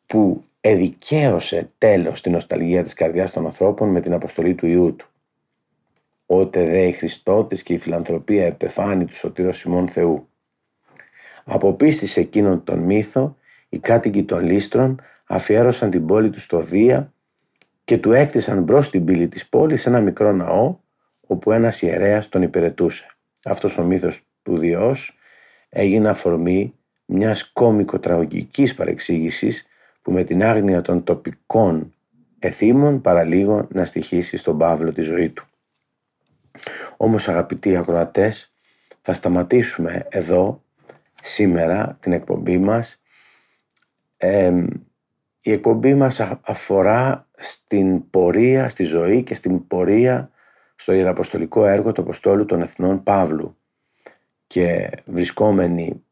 που 0.07 0.48
εδικαίωσε 0.61 1.71
τέλος 1.79 2.21
την 2.21 2.33
νοσταλγία 2.33 2.85
της 2.85 2.95
καρδιάς 2.95 3.31
των 3.31 3.45
ανθρώπων 3.47 3.89
με 3.89 4.01
την 4.01 4.13
αποστολή 4.13 4.55
του 4.55 4.67
Ιού 4.67 4.97
του. 4.97 5.09
Ότε 6.27 6.65
δε 6.65 6.87
η 6.87 6.93
Χριστότης 6.93 7.63
και 7.63 7.73
η 7.73 7.79
φιλανθρωπία 7.79 8.47
επεφάνει 8.47 9.05
του 9.05 9.15
σωτήρος 9.15 9.59
Σιμών 9.59 9.89
Θεού. 9.89 10.29
Από 11.45 11.73
πίστη 11.73 12.07
σε 12.07 12.21
εκείνον 12.21 12.65
τον 12.65 12.79
μύθο, 12.79 13.37
οι 13.69 13.79
κάτοικοι 13.79 14.25
των 14.25 14.45
λίστρων 14.45 15.01
αφιέρωσαν 15.27 15.91
την 15.91 16.07
πόλη 16.07 16.31
τους 16.31 16.43
στο 16.43 16.61
Δία 16.61 17.13
και 17.85 17.99
του 17.99 18.13
έκτισαν 18.13 18.63
μπρος 18.63 18.87
στην 18.87 19.05
πύλη 19.05 19.29
της 19.29 19.49
πόλης 19.49 19.87
ένα 19.87 20.01
μικρό 20.01 20.33
ναό 20.33 20.79
όπου 21.27 21.53
ένας 21.53 21.83
ιερέας 21.83 22.29
τον 22.29 22.43
υπηρετούσε. 22.43 23.07
Αυτός 23.45 23.79
ο 23.79 23.85
μύθος 23.85 24.21
του 24.43 24.59
Διός 24.59 25.19
έγινε 25.69 26.09
αφορμή 26.09 26.75
μιας 27.05 27.53
κόμικο-τραγωγικής 27.53 28.75
παρεξήγησης 28.75 29.68
που 30.09 30.15
με 30.15 30.25
την 30.25 30.43
άγνοια 30.43 30.83
των 30.83 31.05
τοπικών 31.05 31.95
εθήμων 32.39 33.01
παραλίγο 33.01 33.67
να 33.71 33.85
στοιχήσει 33.85 34.37
στον 34.37 34.59
Παύλο 34.59 34.93
τη 34.93 35.03
ζωή 35.03 35.31
του. 35.31 35.47
Όμως 36.97 37.29
αγαπητοί 37.29 37.77
ακροατές, 37.77 38.55
θα 39.01 39.13
σταματήσουμε 39.13 40.07
εδώ 40.09 40.63
σήμερα 41.23 41.97
την 42.01 42.13
εκπομπή 42.13 42.59
μας. 42.59 43.01
η 45.43 45.53
εκπομπή 45.53 45.95
μας 45.95 46.21
αφορά 46.43 47.29
στην 47.37 48.11
πορεία, 48.11 48.69
στη 48.69 48.85
ζωή 48.85 49.23
και 49.23 49.35
στην 49.35 49.67
πορεία 49.67 50.31
στο 50.75 50.93
Ιεραποστολικό 50.93 51.67
έργο 51.67 51.93
του 51.93 52.01
Αποστόλου 52.01 52.45
των 52.45 52.61
Εθνών 52.63 53.03
Παύλου 53.03 53.57
και 54.47 54.91
βρισκόμενοι 55.07 56.05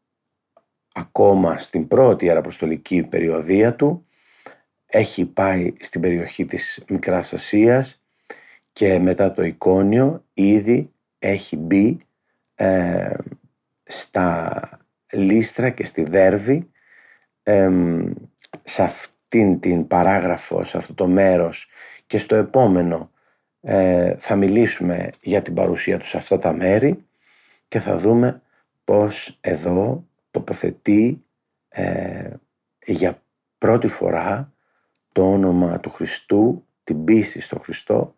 ακόμα 0.97 1.57
στην 1.57 1.87
πρώτη 1.87 2.25
Ιεραποστολική 2.25 3.03
περιοδία 3.03 3.75
του 3.75 4.05
έχει 4.85 5.25
πάει 5.25 5.73
στην 5.79 6.01
περιοχή 6.01 6.45
της 6.45 6.83
Μικράς 6.87 7.33
Ασίας 7.33 8.01
και 8.73 8.99
μετά 8.99 9.31
το 9.31 9.43
εικόνιο 9.43 10.25
ήδη 10.33 10.91
έχει 11.19 11.57
μπει 11.57 11.99
ε, 12.55 13.13
στα 13.83 14.59
Λίστρα 15.11 15.69
και 15.69 15.85
στη 15.85 16.03
Δέρβη. 16.03 16.71
Σε 18.63 18.83
αυτήν 18.83 19.59
την 19.59 19.87
παράγραφο, 19.87 20.63
σε 20.63 20.77
αυτό 20.77 20.93
το 20.93 21.07
μέρος 21.07 21.69
και 22.07 22.17
στο 22.17 22.35
επόμενο 22.35 23.11
ε, 23.61 24.15
θα 24.17 24.35
μιλήσουμε 24.35 25.09
για 25.21 25.41
την 25.41 25.53
παρουσία 25.53 25.97
τους 25.97 26.07
σε 26.09 26.17
αυτά 26.17 26.39
τα 26.39 26.53
μέρη 26.53 27.05
και 27.67 27.79
θα 27.79 27.97
δούμε 27.97 28.41
πως 28.83 29.37
εδώ 29.41 30.07
τοποθετεί 30.37 31.25
ε, 31.67 32.33
για 32.85 33.23
πρώτη 33.57 33.87
φορά 33.87 34.53
το 35.11 35.31
όνομα 35.31 35.79
του 35.79 35.89
Χριστού, 35.89 36.67
την 36.83 37.03
πίστη 37.03 37.41
στο 37.41 37.59
Χριστό 37.59 38.15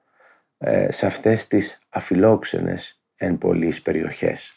ε, 0.57 0.91
σε 0.91 1.05
αυτές 1.05 1.47
τις 1.47 1.79
αφιλόξενες 1.89 3.01
εν 3.15 3.37
πολλής 3.37 3.81
περιοχές. 3.81 4.53